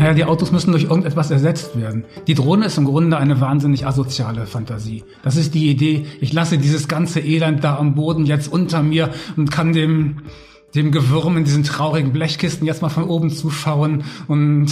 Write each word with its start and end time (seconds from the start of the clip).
Naja, 0.00 0.14
die 0.14 0.24
Autos 0.24 0.50
müssen 0.50 0.72
durch 0.72 0.84
irgendetwas 0.84 1.30
ersetzt 1.30 1.78
werden. 1.78 2.06
Die 2.26 2.32
Drohne 2.32 2.64
ist 2.64 2.78
im 2.78 2.86
Grunde 2.86 3.18
eine 3.18 3.38
wahnsinnig 3.42 3.86
asoziale 3.86 4.46
Fantasie. 4.46 5.04
Das 5.22 5.36
ist 5.36 5.52
die 5.52 5.68
Idee, 5.68 6.06
ich 6.22 6.32
lasse 6.32 6.56
dieses 6.56 6.88
ganze 6.88 7.20
Elend 7.20 7.62
da 7.62 7.76
am 7.76 7.96
Boden 7.96 8.24
jetzt 8.24 8.50
unter 8.50 8.82
mir 8.82 9.10
und 9.36 9.50
kann 9.50 9.74
dem, 9.74 10.22
dem 10.74 10.90
Gewürm 10.90 11.36
in 11.36 11.44
diesen 11.44 11.64
traurigen 11.64 12.14
Blechkisten 12.14 12.66
jetzt 12.66 12.80
mal 12.80 12.88
von 12.88 13.04
oben 13.04 13.28
zuschauen 13.28 14.04
und 14.26 14.70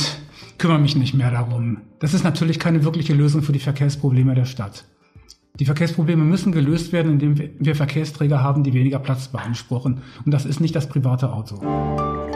kümmere 0.56 0.78
mich 0.78 0.96
nicht 0.96 1.12
mehr 1.12 1.30
darum. 1.30 1.82
Das 1.98 2.14
ist 2.14 2.24
natürlich 2.24 2.58
keine 2.58 2.84
wirkliche 2.84 3.12
Lösung 3.12 3.42
für 3.42 3.52
die 3.52 3.58
Verkehrsprobleme 3.58 4.34
der 4.34 4.46
Stadt. 4.46 4.86
Die 5.60 5.66
Verkehrsprobleme 5.66 6.24
müssen 6.24 6.52
gelöst 6.52 6.94
werden, 6.94 7.20
indem 7.20 7.50
wir 7.58 7.74
Verkehrsträger 7.74 8.42
haben, 8.42 8.64
die 8.64 8.72
weniger 8.72 8.98
Platz 8.98 9.28
beanspruchen. 9.28 10.00
Und 10.24 10.32
das 10.32 10.46
ist 10.46 10.62
nicht 10.62 10.74
das 10.74 10.88
private 10.88 11.30
Auto. 11.30 12.27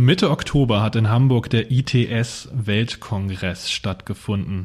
Mitte 0.00 0.30
Oktober 0.30 0.80
hat 0.80 0.96
in 0.96 1.10
Hamburg 1.10 1.50
der 1.50 1.70
ITS 1.70 2.48
Weltkongress 2.54 3.70
stattgefunden. 3.70 4.64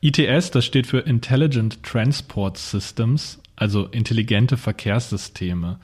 ITS, 0.00 0.50
das 0.50 0.64
steht 0.64 0.86
für 0.86 1.00
Intelligent 1.00 1.82
Transport 1.82 2.56
Systems, 2.56 3.38
also 3.54 3.84
intelligente 3.84 4.56
Verkehrssysteme. 4.56 5.78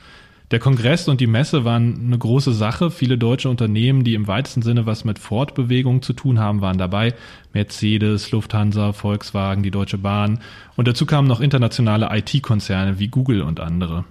Der 0.50 0.58
Kongress 0.58 1.06
und 1.06 1.20
die 1.20 1.26
Messe 1.26 1.66
waren 1.66 2.06
eine 2.06 2.16
große 2.16 2.54
Sache. 2.54 2.90
Viele 2.90 3.18
deutsche 3.18 3.50
Unternehmen, 3.50 4.04
die 4.04 4.14
im 4.14 4.26
weitesten 4.26 4.62
Sinne 4.62 4.86
was 4.86 5.04
mit 5.04 5.18
Fortbewegung 5.18 6.00
zu 6.00 6.14
tun 6.14 6.38
haben, 6.38 6.62
waren 6.62 6.78
dabei. 6.78 7.12
Mercedes, 7.52 8.30
Lufthansa, 8.30 8.94
Volkswagen, 8.94 9.62
die 9.62 9.70
Deutsche 9.70 9.98
Bahn. 9.98 10.40
Und 10.76 10.88
dazu 10.88 11.04
kamen 11.04 11.28
noch 11.28 11.42
internationale 11.42 12.08
IT-Konzerne 12.10 12.98
wie 12.98 13.08
Google 13.08 13.42
und 13.42 13.60
andere. 13.60 14.06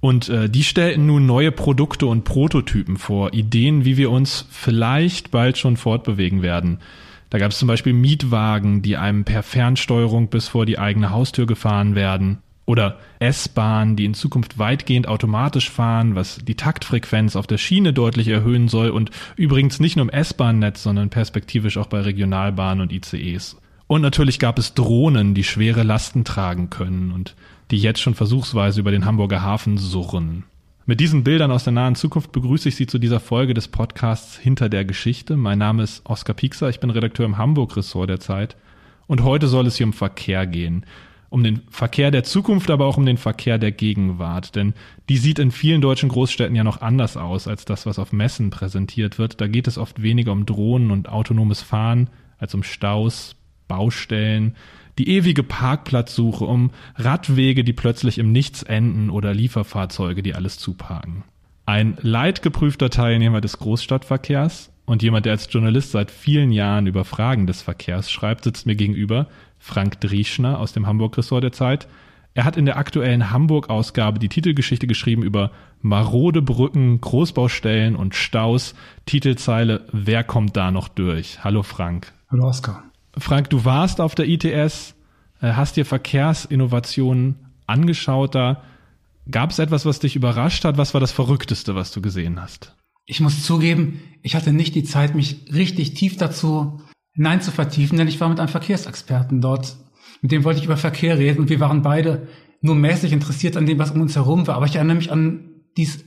Und 0.00 0.30
äh, 0.30 0.48
die 0.48 0.64
stellten 0.64 1.06
nun 1.06 1.26
neue 1.26 1.52
Produkte 1.52 2.06
und 2.06 2.24
Prototypen 2.24 2.96
vor, 2.96 3.34
Ideen, 3.34 3.84
wie 3.84 3.96
wir 3.98 4.10
uns 4.10 4.46
vielleicht 4.50 5.30
bald 5.30 5.58
schon 5.58 5.76
fortbewegen 5.76 6.42
werden. 6.42 6.78
Da 7.28 7.38
gab 7.38 7.52
es 7.52 7.58
zum 7.58 7.68
Beispiel 7.68 7.92
Mietwagen, 7.92 8.82
die 8.82 8.96
einem 8.96 9.24
per 9.24 9.42
Fernsteuerung 9.42 10.28
bis 10.28 10.48
vor 10.48 10.66
die 10.66 10.78
eigene 10.78 11.10
Haustür 11.10 11.46
gefahren 11.46 11.94
werden. 11.94 12.38
Oder 12.66 12.98
S-Bahnen, 13.18 13.96
die 13.96 14.04
in 14.04 14.14
Zukunft 14.14 14.58
weitgehend 14.58 15.08
automatisch 15.08 15.70
fahren, 15.70 16.14
was 16.14 16.38
die 16.38 16.54
Taktfrequenz 16.54 17.36
auf 17.36 17.46
der 17.46 17.58
Schiene 17.58 17.92
deutlich 17.92 18.28
erhöhen 18.28 18.68
soll 18.68 18.90
und 18.90 19.10
übrigens 19.36 19.80
nicht 19.80 19.96
nur 19.96 20.04
im 20.04 20.10
S-Bahn-Netz, 20.10 20.82
sondern 20.82 21.10
perspektivisch 21.10 21.78
auch 21.78 21.88
bei 21.88 22.00
Regionalbahnen 22.00 22.82
und 22.82 22.92
ICEs. 22.92 23.56
Und 23.86 24.02
natürlich 24.02 24.38
gab 24.38 24.58
es 24.58 24.74
Drohnen, 24.74 25.34
die 25.34 25.42
schwere 25.42 25.82
Lasten 25.82 26.24
tragen 26.24 26.70
können 26.70 27.10
und 27.10 27.34
die 27.70 27.78
jetzt 27.78 28.00
schon 28.00 28.14
versuchsweise 28.14 28.80
über 28.80 28.90
den 28.90 29.04
Hamburger 29.04 29.42
Hafen 29.42 29.78
surren. 29.78 30.44
Mit 30.86 30.98
diesen 30.98 31.22
Bildern 31.22 31.52
aus 31.52 31.64
der 31.64 31.72
nahen 31.72 31.94
Zukunft 31.94 32.32
begrüße 32.32 32.68
ich 32.68 32.76
Sie 32.76 32.86
zu 32.86 32.98
dieser 32.98 33.20
Folge 33.20 33.54
des 33.54 33.68
Podcasts 33.68 34.36
Hinter 34.36 34.68
der 34.68 34.84
Geschichte. 34.84 35.36
Mein 35.36 35.58
Name 35.58 35.84
ist 35.84 36.04
Oskar 36.04 36.34
Piekser, 36.34 36.68
ich 36.68 36.80
bin 36.80 36.90
Redakteur 36.90 37.26
im 37.26 37.38
Hamburg-Ressort 37.38 38.10
der 38.10 38.18
Zeit. 38.18 38.56
Und 39.06 39.22
heute 39.22 39.46
soll 39.46 39.66
es 39.66 39.76
hier 39.76 39.86
um 39.86 39.92
Verkehr 39.92 40.46
gehen. 40.46 40.84
Um 41.28 41.44
den 41.44 41.62
Verkehr 41.70 42.10
der 42.10 42.24
Zukunft, 42.24 42.70
aber 42.70 42.86
auch 42.86 42.96
um 42.96 43.06
den 43.06 43.18
Verkehr 43.18 43.58
der 43.58 43.70
Gegenwart. 43.70 44.56
Denn 44.56 44.74
die 45.08 45.16
sieht 45.16 45.38
in 45.38 45.52
vielen 45.52 45.80
deutschen 45.80 46.08
Großstädten 46.08 46.56
ja 46.56 46.64
noch 46.64 46.80
anders 46.80 47.16
aus 47.16 47.46
als 47.46 47.64
das, 47.64 47.86
was 47.86 48.00
auf 48.00 48.12
Messen 48.12 48.50
präsentiert 48.50 49.18
wird. 49.20 49.40
Da 49.40 49.46
geht 49.46 49.68
es 49.68 49.78
oft 49.78 50.02
weniger 50.02 50.32
um 50.32 50.44
Drohnen 50.44 50.90
und 50.90 51.08
autonomes 51.08 51.62
Fahren 51.62 52.10
als 52.38 52.52
um 52.52 52.64
Staus, 52.64 53.36
Baustellen, 53.68 54.56
die 54.98 55.08
ewige 55.08 55.42
Parkplatzsuche, 55.42 56.44
um 56.44 56.70
Radwege, 56.96 57.64
die 57.64 57.72
plötzlich 57.72 58.18
im 58.18 58.32
Nichts 58.32 58.62
enden 58.62 59.10
oder 59.10 59.34
Lieferfahrzeuge, 59.34 60.22
die 60.22 60.34
alles 60.34 60.58
zuparken. 60.58 61.24
Ein 61.66 61.96
leidgeprüfter 62.00 62.90
Teilnehmer 62.90 63.40
des 63.40 63.58
Großstadtverkehrs 63.58 64.72
und 64.86 65.02
jemand, 65.02 65.24
der 65.26 65.34
als 65.34 65.46
Journalist 65.50 65.92
seit 65.92 66.10
vielen 66.10 66.50
Jahren 66.50 66.86
über 66.86 67.04
Fragen 67.04 67.46
des 67.46 67.62
Verkehrs 67.62 68.10
schreibt, 68.10 68.44
sitzt 68.44 68.66
mir 68.66 68.74
gegenüber, 68.74 69.28
Frank 69.58 70.00
Drieschner 70.00 70.58
aus 70.58 70.72
dem 70.72 70.86
Hamburg-Ressort 70.86 71.44
der 71.44 71.52
Zeit. 71.52 71.86
Er 72.34 72.44
hat 72.44 72.56
in 72.56 72.66
der 72.66 72.76
aktuellen 72.76 73.30
Hamburg-Ausgabe 73.30 74.18
die 74.18 74.28
Titelgeschichte 74.28 74.86
geschrieben 74.86 75.22
über 75.22 75.52
marode 75.80 76.42
Brücken, 76.42 77.00
Großbaustellen 77.00 77.94
und 77.94 78.14
Staus. 78.14 78.74
Titelzeile 79.06 79.86
Wer 79.92 80.24
kommt 80.24 80.56
da 80.56 80.70
noch 80.70 80.88
durch? 80.88 81.44
Hallo 81.44 81.62
Frank. 81.62 82.12
Hallo 82.30 82.48
Oskar. 82.48 82.89
Frank, 83.16 83.50
du 83.50 83.64
warst 83.64 84.00
auf 84.00 84.14
der 84.14 84.28
ITS, 84.28 84.94
äh, 85.40 85.52
hast 85.52 85.76
dir 85.76 85.84
Verkehrsinnovationen 85.84 87.36
angeschaut 87.66 88.34
da. 88.34 88.62
Gab 89.30 89.50
es 89.50 89.58
etwas, 89.58 89.86
was 89.86 90.00
dich 90.00 90.16
überrascht 90.16 90.64
hat? 90.64 90.76
Was 90.76 90.94
war 90.94 91.00
das 91.00 91.12
Verrückteste, 91.12 91.74
was 91.74 91.92
du 91.92 92.00
gesehen 92.00 92.40
hast? 92.40 92.74
Ich 93.06 93.20
muss 93.20 93.44
zugeben, 93.44 94.00
ich 94.22 94.34
hatte 94.34 94.52
nicht 94.52 94.74
die 94.74 94.84
Zeit, 94.84 95.14
mich 95.14 95.46
richtig 95.52 95.94
tief 95.94 96.16
dazu 96.16 96.80
hinein 97.12 97.42
zu 97.42 97.50
vertiefen, 97.50 97.98
denn 97.98 98.08
ich 98.08 98.20
war 98.20 98.28
mit 98.28 98.38
einem 98.38 98.48
Verkehrsexperten 98.48 99.40
dort. 99.40 99.76
Mit 100.22 100.32
dem 100.32 100.44
wollte 100.44 100.60
ich 100.60 100.66
über 100.66 100.76
Verkehr 100.76 101.18
reden 101.18 101.40
und 101.40 101.48
wir 101.48 101.60
waren 101.60 101.82
beide 101.82 102.28
nur 102.60 102.74
mäßig 102.74 103.12
interessiert 103.12 103.56
an 103.56 103.66
dem, 103.66 103.78
was 103.78 103.90
um 103.90 104.00
uns 104.00 104.16
herum 104.16 104.46
war. 104.46 104.56
Aber 104.56 104.66
ich 104.66 104.76
erinnere 104.76 104.96
mich 104.96 105.10
an 105.10 105.48
dies 105.76 106.04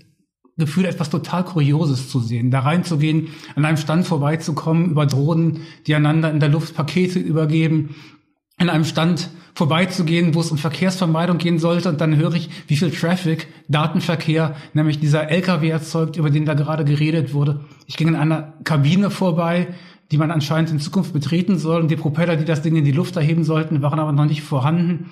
Gefühl, 0.57 0.85
etwas 0.85 1.09
total 1.09 1.43
Kurioses 1.43 2.09
zu 2.09 2.19
sehen, 2.19 2.51
da 2.51 2.59
reinzugehen, 2.59 3.29
an 3.55 3.65
einem 3.65 3.77
Stand 3.77 4.05
vorbeizukommen, 4.05 4.91
über 4.91 5.05
Drohnen, 5.05 5.61
die 5.87 5.95
einander 5.95 6.29
in 6.29 6.39
der 6.39 6.49
Luft 6.49 6.75
Pakete 6.75 7.19
übergeben, 7.19 7.95
an 8.57 8.69
einem 8.69 8.85
Stand 8.85 9.29
vorbeizugehen, 9.55 10.33
wo 10.33 10.41
es 10.41 10.51
um 10.51 10.57
Verkehrsvermeidung 10.57 11.37
gehen 11.37 11.59
sollte, 11.59 11.89
und 11.89 12.01
dann 12.01 12.15
höre 12.15 12.35
ich, 12.35 12.49
wie 12.67 12.75
viel 12.75 12.91
Traffic, 12.91 13.47
Datenverkehr, 13.67 14.55
nämlich 14.73 14.99
dieser 14.99 15.29
LKW 15.29 15.69
erzeugt, 15.69 16.17
über 16.17 16.29
den 16.29 16.45
da 16.45 16.53
gerade 16.53 16.85
geredet 16.85 17.33
wurde. 17.33 17.61
Ich 17.87 17.97
ging 17.97 18.07
in 18.07 18.15
einer 18.15 18.53
Kabine 18.63 19.09
vorbei, 19.09 19.67
die 20.11 20.17
man 20.17 20.31
anscheinend 20.31 20.69
in 20.69 20.79
Zukunft 20.79 21.13
betreten 21.13 21.57
soll, 21.57 21.81
und 21.81 21.89
die 21.89 21.95
Propeller, 21.95 22.35
die 22.35 22.45
das 22.45 22.61
Ding 22.61 22.75
in 22.75 22.85
die 22.85 22.91
Luft 22.91 23.15
erheben 23.15 23.43
sollten, 23.43 23.81
waren 23.81 23.99
aber 23.99 24.11
noch 24.11 24.25
nicht 24.25 24.43
vorhanden. 24.43 25.11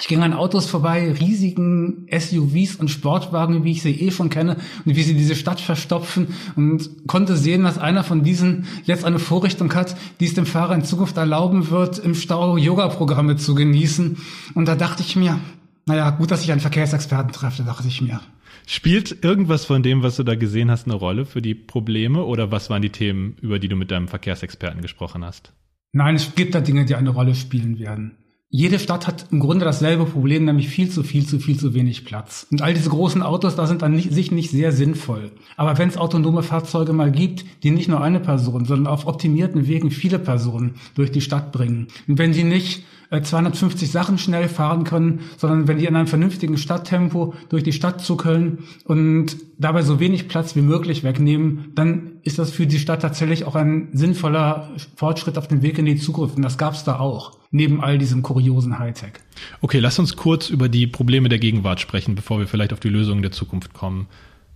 Ich 0.00 0.06
ging 0.06 0.22
an 0.22 0.32
Autos 0.32 0.66
vorbei, 0.66 1.12
riesigen 1.12 2.06
SUVs 2.08 2.76
und 2.76 2.88
Sportwagen, 2.88 3.64
wie 3.64 3.72
ich 3.72 3.82
sie 3.82 4.00
eh 4.00 4.12
schon 4.12 4.30
kenne, 4.30 4.56
und 4.84 4.94
wie 4.94 5.02
sie 5.02 5.14
diese 5.14 5.34
Stadt 5.34 5.60
verstopfen 5.60 6.28
und 6.54 7.08
konnte 7.08 7.36
sehen, 7.36 7.64
dass 7.64 7.78
einer 7.78 8.04
von 8.04 8.22
diesen 8.22 8.66
jetzt 8.84 9.04
eine 9.04 9.18
Vorrichtung 9.18 9.74
hat, 9.74 9.96
die 10.20 10.26
es 10.26 10.34
dem 10.34 10.46
Fahrer 10.46 10.76
in 10.76 10.84
Zukunft 10.84 11.16
erlauben 11.16 11.70
wird, 11.70 11.98
im 11.98 12.14
Stau 12.14 12.56
Yoga-Programme 12.56 13.36
zu 13.36 13.56
genießen. 13.56 14.18
Und 14.54 14.68
da 14.68 14.76
dachte 14.76 15.02
ich 15.02 15.16
mir, 15.16 15.40
naja, 15.86 16.10
gut, 16.10 16.30
dass 16.30 16.44
ich 16.44 16.52
einen 16.52 16.60
Verkehrsexperten 16.60 17.32
treffe, 17.32 17.64
dachte 17.64 17.88
ich 17.88 18.00
mir. 18.00 18.20
Spielt 18.68 19.24
irgendwas 19.24 19.64
von 19.64 19.82
dem, 19.82 20.04
was 20.04 20.14
du 20.14 20.22
da 20.22 20.36
gesehen 20.36 20.70
hast, 20.70 20.86
eine 20.86 20.94
Rolle 20.94 21.26
für 21.26 21.42
die 21.42 21.56
Probleme 21.56 22.22
oder 22.22 22.52
was 22.52 22.70
waren 22.70 22.82
die 22.82 22.90
Themen, 22.90 23.34
über 23.40 23.58
die 23.58 23.68
du 23.68 23.74
mit 23.74 23.90
deinem 23.90 24.06
Verkehrsexperten 24.06 24.80
gesprochen 24.80 25.24
hast? 25.24 25.52
Nein, 25.92 26.14
es 26.14 26.36
gibt 26.36 26.54
da 26.54 26.60
Dinge, 26.60 26.84
die 26.84 26.94
eine 26.94 27.10
Rolle 27.10 27.34
spielen 27.34 27.80
werden. 27.80 28.12
Jede 28.50 28.78
Stadt 28.78 29.06
hat 29.06 29.26
im 29.30 29.40
Grunde 29.40 29.66
dasselbe 29.66 30.06
Problem, 30.06 30.46
nämlich 30.46 30.70
viel 30.70 30.88
zu 30.88 31.02
viel 31.02 31.26
zu 31.26 31.38
viel 31.38 31.58
zu 31.58 31.74
wenig 31.74 32.06
Platz. 32.06 32.46
Und 32.50 32.62
all 32.62 32.72
diese 32.72 32.88
großen 32.88 33.22
Autos, 33.22 33.56
da 33.56 33.66
sind 33.66 33.82
an 33.82 33.98
sich 33.98 34.30
nicht 34.30 34.50
sehr 34.50 34.72
sinnvoll. 34.72 35.32
Aber 35.58 35.76
wenn 35.76 35.90
es 35.90 35.98
autonome 35.98 36.42
Fahrzeuge 36.42 36.94
mal 36.94 37.12
gibt, 37.12 37.44
die 37.62 37.70
nicht 37.70 37.88
nur 37.88 38.00
eine 38.00 38.20
Person, 38.20 38.64
sondern 38.64 38.86
auf 38.90 39.06
optimierten 39.06 39.66
Wegen 39.66 39.90
viele 39.90 40.18
Personen 40.18 40.76
durch 40.94 41.12
die 41.12 41.20
Stadt 41.20 41.52
bringen, 41.52 41.88
und 42.06 42.16
wenn 42.16 42.32
sie 42.32 42.44
nicht 42.44 42.84
250 43.10 43.88
äh, 43.88 43.92
Sachen 43.92 44.18
schnell 44.18 44.48
fahren 44.48 44.84
können, 44.84 45.20
sondern 45.36 45.68
wenn 45.68 45.78
die 45.78 45.86
in 45.86 45.96
einem 45.96 46.06
vernünftigen 46.06 46.58
Stadttempo 46.58 47.34
durch 47.48 47.62
die 47.62 47.72
Stadt 47.72 48.02
zuckeln 48.02 48.58
und 48.84 49.36
dabei 49.58 49.82
so 49.82 49.98
wenig 49.98 50.28
Platz 50.28 50.56
wie 50.56 50.62
möglich 50.62 51.04
wegnehmen, 51.04 51.72
dann 51.74 52.17
ist 52.22 52.38
das 52.38 52.50
für 52.50 52.66
die 52.66 52.78
Stadt 52.78 53.02
tatsächlich 53.02 53.44
auch 53.44 53.54
ein 53.54 53.88
sinnvoller 53.92 54.70
Fortschritt 54.96 55.38
auf 55.38 55.48
dem 55.48 55.62
Weg 55.62 55.78
in 55.78 55.86
die 55.86 55.96
Zukunft. 55.96 56.36
Und 56.36 56.42
das 56.42 56.58
gab 56.58 56.74
es 56.74 56.84
da 56.84 56.98
auch, 56.98 57.38
neben 57.50 57.82
all 57.82 57.98
diesem 57.98 58.22
kuriosen 58.22 58.78
Hightech. 58.78 59.12
Okay, 59.60 59.78
lass 59.78 59.98
uns 59.98 60.16
kurz 60.16 60.50
über 60.50 60.68
die 60.68 60.86
Probleme 60.86 61.28
der 61.28 61.38
Gegenwart 61.38 61.80
sprechen, 61.80 62.14
bevor 62.14 62.38
wir 62.38 62.46
vielleicht 62.46 62.72
auf 62.72 62.80
die 62.80 62.88
Lösungen 62.88 63.22
der 63.22 63.32
Zukunft 63.32 63.74
kommen. 63.74 64.08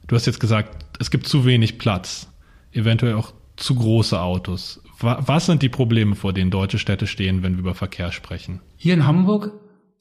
Du 0.06 0.16
hast 0.16 0.26
jetzt 0.26 0.40
gesagt, 0.40 0.84
es 0.98 1.10
gibt 1.10 1.28
zu 1.28 1.44
wenig 1.44 1.78
Platz, 1.78 2.28
eventuell 2.72 3.14
auch 3.14 3.32
zu 3.56 3.74
große 3.74 4.20
Autos. 4.20 4.82
Was 5.00 5.46
sind 5.46 5.62
die 5.62 5.68
Probleme, 5.68 6.14
vor 6.14 6.32
denen 6.32 6.50
deutsche 6.50 6.78
Städte 6.78 7.06
stehen, 7.06 7.42
wenn 7.42 7.54
wir 7.54 7.60
über 7.60 7.74
Verkehr 7.74 8.12
sprechen? 8.12 8.60
Hier 8.76 8.94
in 8.94 9.06
Hamburg 9.06 9.52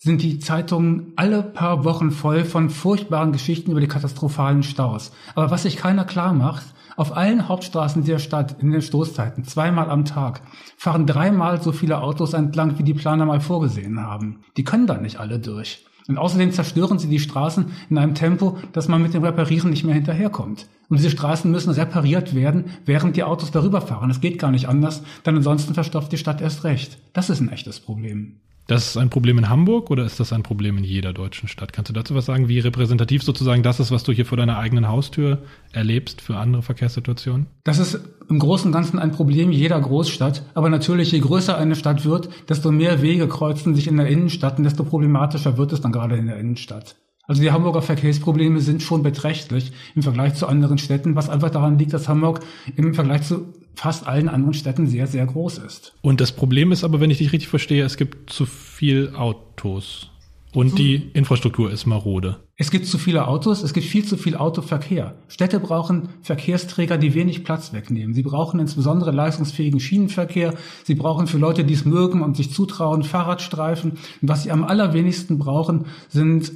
sind 0.03 0.23
die 0.23 0.39
Zeitungen 0.39 1.13
alle 1.15 1.43
paar 1.43 1.83
Wochen 1.83 2.09
voll 2.09 2.43
von 2.43 2.71
furchtbaren 2.71 3.31
Geschichten 3.31 3.69
über 3.69 3.81
die 3.81 3.87
katastrophalen 3.87 4.63
Staus. 4.63 5.11
Aber 5.35 5.51
was 5.51 5.61
sich 5.61 5.77
keiner 5.77 6.05
klar 6.05 6.33
macht, 6.33 6.65
auf 6.97 7.15
allen 7.15 7.47
Hauptstraßen 7.47 8.03
der 8.03 8.17
Stadt 8.17 8.61
in 8.63 8.71
den 8.71 8.81
Stoßzeiten, 8.81 9.43
zweimal 9.43 9.91
am 9.91 10.03
Tag, 10.03 10.41
fahren 10.75 11.05
dreimal 11.05 11.61
so 11.61 11.71
viele 11.71 12.01
Autos 12.01 12.33
entlang, 12.33 12.79
wie 12.79 12.83
die 12.83 12.95
Planer 12.95 13.27
mal 13.27 13.41
vorgesehen 13.41 14.01
haben. 14.01 14.39
Die 14.57 14.63
können 14.63 14.87
da 14.87 14.97
nicht 14.97 15.19
alle 15.19 15.37
durch. 15.37 15.85
Und 16.07 16.17
außerdem 16.17 16.51
zerstören 16.51 16.97
sie 16.97 17.07
die 17.07 17.19
Straßen 17.19 17.67
in 17.91 17.97
einem 17.99 18.15
Tempo, 18.15 18.57
dass 18.73 18.87
man 18.87 19.03
mit 19.03 19.13
dem 19.13 19.23
Reparieren 19.23 19.69
nicht 19.69 19.83
mehr 19.83 19.93
hinterherkommt. 19.93 20.67
Und 20.89 20.97
diese 20.97 21.11
Straßen 21.11 21.49
müssen 21.49 21.69
repariert 21.69 22.33
werden, 22.33 22.71
während 22.85 23.17
die 23.17 23.23
Autos 23.23 23.51
darüber 23.51 23.81
fahren. 23.81 24.09
Es 24.09 24.19
geht 24.19 24.39
gar 24.39 24.49
nicht 24.49 24.67
anders, 24.67 25.03
denn 25.27 25.37
ansonsten 25.37 25.75
verstopft 25.75 26.11
die 26.11 26.17
Stadt 26.17 26.41
erst 26.41 26.63
recht. 26.63 26.97
Das 27.13 27.29
ist 27.29 27.39
ein 27.39 27.51
echtes 27.51 27.79
Problem. 27.79 28.39
Das 28.67 28.87
ist 28.87 28.97
ein 28.97 29.09
Problem 29.09 29.37
in 29.37 29.49
Hamburg 29.49 29.89
oder 29.91 30.05
ist 30.05 30.19
das 30.19 30.31
ein 30.31 30.43
Problem 30.43 30.77
in 30.77 30.83
jeder 30.83 31.13
deutschen 31.13 31.49
Stadt? 31.49 31.73
Kannst 31.73 31.89
du 31.89 31.93
dazu 31.93 32.15
was 32.15 32.25
sagen, 32.25 32.47
wie 32.47 32.59
repräsentativ 32.59 33.23
sozusagen 33.23 33.63
das 33.63 33.79
ist, 33.79 33.91
was 33.91 34.03
du 34.03 34.11
hier 34.11 34.25
vor 34.25 34.37
deiner 34.37 34.57
eigenen 34.57 34.87
Haustür 34.87 35.39
erlebst 35.73 36.21
für 36.21 36.37
andere 36.37 36.61
Verkehrssituationen? 36.61 37.47
Das 37.63 37.79
ist 37.79 37.99
im 38.29 38.39
Großen 38.39 38.67
und 38.67 38.71
Ganzen 38.71 38.97
ein 38.97 39.11
Problem 39.11 39.51
jeder 39.51 39.79
Großstadt. 39.79 40.43
Aber 40.53 40.69
natürlich, 40.69 41.11
je 41.11 41.19
größer 41.19 41.57
eine 41.57 41.75
Stadt 41.75 42.05
wird, 42.05 42.29
desto 42.47 42.71
mehr 42.71 43.01
Wege 43.01 43.27
kreuzen 43.27 43.75
sich 43.75 43.87
in 43.87 43.97
der 43.97 44.07
Innenstadt 44.07 44.57
und 44.57 44.63
desto 44.63 44.83
problematischer 44.83 45.57
wird 45.57 45.73
es 45.73 45.81
dann 45.81 45.91
gerade 45.91 46.15
in 46.15 46.27
der 46.27 46.37
Innenstadt. 46.37 46.95
Also 47.27 47.41
die 47.41 47.51
Hamburger 47.51 47.81
Verkehrsprobleme 47.81 48.59
sind 48.59 48.81
schon 48.83 49.03
beträchtlich 49.03 49.71
im 49.95 50.03
Vergleich 50.03 50.33
zu 50.33 50.47
anderen 50.47 50.77
Städten, 50.77 51.15
was 51.15 51.29
einfach 51.29 51.49
daran 51.49 51.77
liegt, 51.77 51.93
dass 51.93 52.09
Hamburg 52.09 52.41
im 52.75 52.93
Vergleich 52.93 53.23
zu 53.23 53.53
fast 53.75 54.07
allen 54.07 54.29
anderen 54.29 54.53
Städten 54.53 54.87
sehr, 54.87 55.07
sehr 55.07 55.25
groß 55.25 55.59
ist. 55.59 55.93
Und 56.01 56.21
das 56.21 56.31
Problem 56.31 56.71
ist 56.71 56.83
aber, 56.83 56.99
wenn 56.99 57.11
ich 57.11 57.17
dich 57.17 57.31
richtig 57.31 57.49
verstehe, 57.49 57.83
es 57.83 57.97
gibt 57.97 58.29
zu 58.29 58.45
viel 58.45 59.13
Autos. 59.15 60.11
Und 60.53 60.77
die 60.77 61.09
Infrastruktur 61.13 61.71
ist 61.71 61.85
marode. 61.85 62.37
Es 62.57 62.71
gibt 62.71 62.85
zu 62.85 62.97
viele 62.97 63.27
Autos, 63.27 63.63
es 63.63 63.73
gibt 63.73 63.85
viel 63.85 64.03
zu 64.03 64.17
viel 64.17 64.35
Autoverkehr. 64.35 65.15
Städte 65.29 65.59
brauchen 65.59 66.09
Verkehrsträger, 66.21 66.97
die 66.97 67.13
wenig 67.13 67.43
Platz 67.43 67.71
wegnehmen. 67.71 68.13
Sie 68.13 68.21
brauchen 68.21 68.59
insbesondere 68.59 69.11
leistungsfähigen 69.11 69.79
Schienenverkehr. 69.79 70.53
Sie 70.83 70.95
brauchen 70.95 71.27
für 71.27 71.37
Leute, 71.37 71.63
die 71.63 71.73
es 71.73 71.85
mögen 71.85 72.21
und 72.21 72.35
sich 72.35 72.51
zutrauen, 72.51 73.03
Fahrradstreifen. 73.03 73.91
Und 73.91 74.29
was 74.29 74.43
sie 74.43 74.51
am 74.51 74.65
allerwenigsten 74.65 75.39
brauchen, 75.39 75.85
sind 76.09 76.51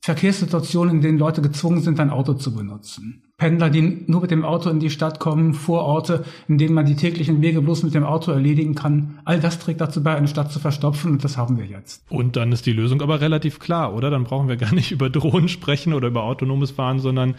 Verkehrssituationen, 0.00 0.96
in 0.96 1.00
denen 1.02 1.18
Leute 1.18 1.40
gezwungen 1.40 1.82
sind, 1.82 2.00
ein 2.00 2.10
Auto 2.10 2.34
zu 2.34 2.54
benutzen. 2.54 3.22
Pendler, 3.44 3.68
die 3.68 4.04
nur 4.06 4.22
mit 4.22 4.30
dem 4.30 4.42
Auto 4.42 4.70
in 4.70 4.80
die 4.80 4.88
Stadt 4.88 5.20
kommen, 5.20 5.52
Vororte, 5.52 6.24
in 6.48 6.56
denen 6.56 6.72
man 6.72 6.86
die 6.86 6.96
täglichen 6.96 7.42
Wege 7.42 7.60
bloß 7.60 7.82
mit 7.82 7.92
dem 7.92 8.02
Auto 8.02 8.32
erledigen 8.32 8.74
kann. 8.74 9.18
All 9.26 9.38
das 9.38 9.58
trägt 9.58 9.82
dazu 9.82 10.02
bei, 10.02 10.14
eine 10.14 10.28
Stadt 10.28 10.50
zu 10.50 10.58
verstopfen 10.58 11.12
und 11.12 11.24
das 11.24 11.36
haben 11.36 11.58
wir 11.58 11.66
jetzt. 11.66 12.02
Und 12.08 12.36
dann 12.36 12.52
ist 12.52 12.64
die 12.64 12.72
Lösung 12.72 13.02
aber 13.02 13.20
relativ 13.20 13.58
klar, 13.58 13.92
oder? 13.94 14.08
Dann 14.08 14.24
brauchen 14.24 14.48
wir 14.48 14.56
gar 14.56 14.74
nicht 14.74 14.92
über 14.92 15.10
Drohnen 15.10 15.50
sprechen 15.50 15.92
oder 15.92 16.08
über 16.08 16.22
autonomes 16.22 16.70
Fahren, 16.70 17.00
sondern 17.00 17.34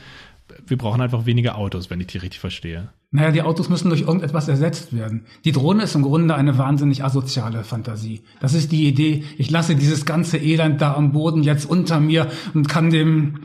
wir 0.67 0.77
brauchen 0.77 1.01
einfach 1.01 1.25
weniger 1.25 1.57
Autos, 1.57 1.89
wenn 1.89 1.99
ich 1.99 2.05
die 2.05 2.19
richtig 2.19 2.39
verstehe. 2.39 2.89
Naja, 3.09 3.31
die 3.31 3.41
Autos 3.41 3.69
müssen 3.69 3.89
durch 3.89 4.01
irgendetwas 4.01 4.47
ersetzt 4.47 4.95
werden. 4.95 5.25
Die 5.43 5.53
Drohne 5.53 5.81
ist 5.81 5.95
im 5.95 6.03
Grunde 6.03 6.35
eine 6.35 6.59
wahnsinnig 6.59 7.03
asoziale 7.03 7.63
Fantasie. 7.63 8.21
Das 8.41 8.53
ist 8.53 8.71
die 8.71 8.87
Idee, 8.87 9.23
ich 9.39 9.49
lasse 9.49 9.75
dieses 9.75 10.05
ganze 10.05 10.37
Elend 10.37 10.81
da 10.81 10.93
am 10.93 11.13
Boden 11.13 11.41
jetzt 11.41 11.67
unter 11.67 11.99
mir 11.99 12.27
und 12.53 12.69
kann 12.69 12.91
dem, 12.91 13.39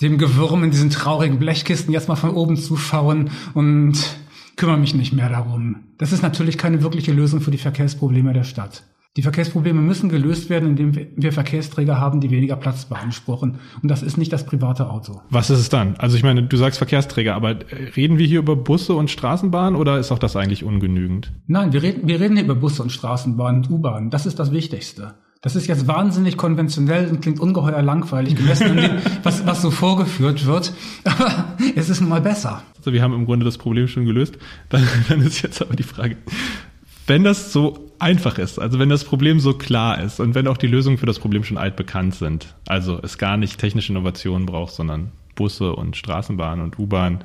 dem 0.00 0.18
Gewürm 0.18 0.64
in 0.64 0.70
diesen 0.70 0.90
traurigen 0.90 1.38
Blechkisten 1.38 1.92
jetzt 1.92 2.08
mal 2.08 2.16
von 2.16 2.30
oben 2.30 2.56
zuschauen 2.56 3.30
und 3.54 3.94
kümmere 4.56 4.78
mich 4.78 4.94
nicht 4.94 5.12
mehr 5.12 5.28
darum. 5.28 5.76
Das 5.98 6.12
ist 6.12 6.22
natürlich 6.22 6.58
keine 6.58 6.82
wirkliche 6.82 7.12
Lösung 7.12 7.40
für 7.40 7.50
die 7.50 7.58
Verkehrsprobleme 7.58 8.32
der 8.32 8.44
Stadt. 8.44 8.84
Die 9.16 9.22
Verkehrsprobleme 9.22 9.80
müssen 9.80 10.08
gelöst 10.08 10.50
werden, 10.50 10.70
indem 10.70 11.06
wir 11.14 11.32
Verkehrsträger 11.32 12.00
haben, 12.00 12.20
die 12.20 12.32
weniger 12.32 12.56
Platz 12.56 12.86
beanspruchen. 12.86 13.60
Und 13.80 13.88
das 13.88 14.02
ist 14.02 14.18
nicht 14.18 14.32
das 14.32 14.44
private 14.44 14.90
Auto. 14.90 15.20
Was 15.30 15.50
ist 15.50 15.60
es 15.60 15.68
dann? 15.68 15.94
Also 15.98 16.16
ich 16.16 16.24
meine, 16.24 16.42
du 16.42 16.56
sagst 16.56 16.78
Verkehrsträger, 16.78 17.36
aber 17.36 17.60
reden 17.96 18.18
wir 18.18 18.26
hier 18.26 18.40
über 18.40 18.56
Busse 18.56 18.94
und 18.94 19.10
Straßenbahnen 19.10 19.78
oder 19.78 20.00
ist 20.00 20.10
auch 20.10 20.18
das 20.18 20.34
eigentlich 20.34 20.64
ungenügend? 20.64 21.32
Nein, 21.46 21.72
wir 21.72 21.84
reden, 21.84 22.08
wir 22.08 22.18
reden 22.18 22.34
hier 22.34 22.44
über 22.44 22.56
Busse 22.56 22.82
und 22.82 22.90
Straßenbahnen 22.90 23.62
und 23.62 23.70
U-Bahnen. 23.70 24.10
Das 24.10 24.26
ist 24.26 24.40
das 24.40 24.50
Wichtigste. 24.50 25.14
Das 25.44 25.56
ist 25.56 25.66
jetzt 25.66 25.86
wahnsinnig 25.86 26.38
konventionell 26.38 27.10
und 27.10 27.20
klingt 27.20 27.38
ungeheuer 27.38 27.82
langweilig, 27.82 28.34
gemessen 28.34 28.70
an 28.70 28.76
dem, 28.78 28.92
was, 29.22 29.44
was 29.44 29.60
so 29.60 29.70
vorgeführt 29.70 30.46
wird. 30.46 30.72
Aber 31.04 31.54
es 31.76 31.90
ist 31.90 32.00
nun 32.00 32.08
mal 32.08 32.22
besser. 32.22 32.62
Also 32.78 32.94
wir 32.94 33.02
haben 33.02 33.12
im 33.12 33.26
Grunde 33.26 33.44
das 33.44 33.58
Problem 33.58 33.86
schon 33.86 34.06
gelöst. 34.06 34.38
Dann, 34.70 34.88
dann 35.06 35.20
ist 35.20 35.42
jetzt 35.42 35.60
aber 35.60 35.76
die 35.76 35.82
Frage, 35.82 36.16
wenn 37.06 37.24
das 37.24 37.52
so 37.52 37.90
einfach 37.98 38.38
ist, 38.38 38.58
also 38.58 38.78
wenn 38.78 38.88
das 38.88 39.04
Problem 39.04 39.38
so 39.38 39.52
klar 39.52 40.00
ist 40.00 40.18
und 40.18 40.34
wenn 40.34 40.48
auch 40.48 40.56
die 40.56 40.66
Lösungen 40.66 40.96
für 40.96 41.04
das 41.04 41.18
Problem 41.18 41.44
schon 41.44 41.58
altbekannt 41.58 42.14
sind, 42.14 42.54
also 42.66 42.98
es 43.02 43.18
gar 43.18 43.36
nicht 43.36 43.58
technische 43.58 43.92
Innovationen 43.92 44.46
braucht, 44.46 44.72
sondern 44.72 45.12
Busse 45.34 45.76
und 45.76 45.94
Straßenbahnen 45.94 46.64
und 46.64 46.78
U-Bahn, 46.78 47.22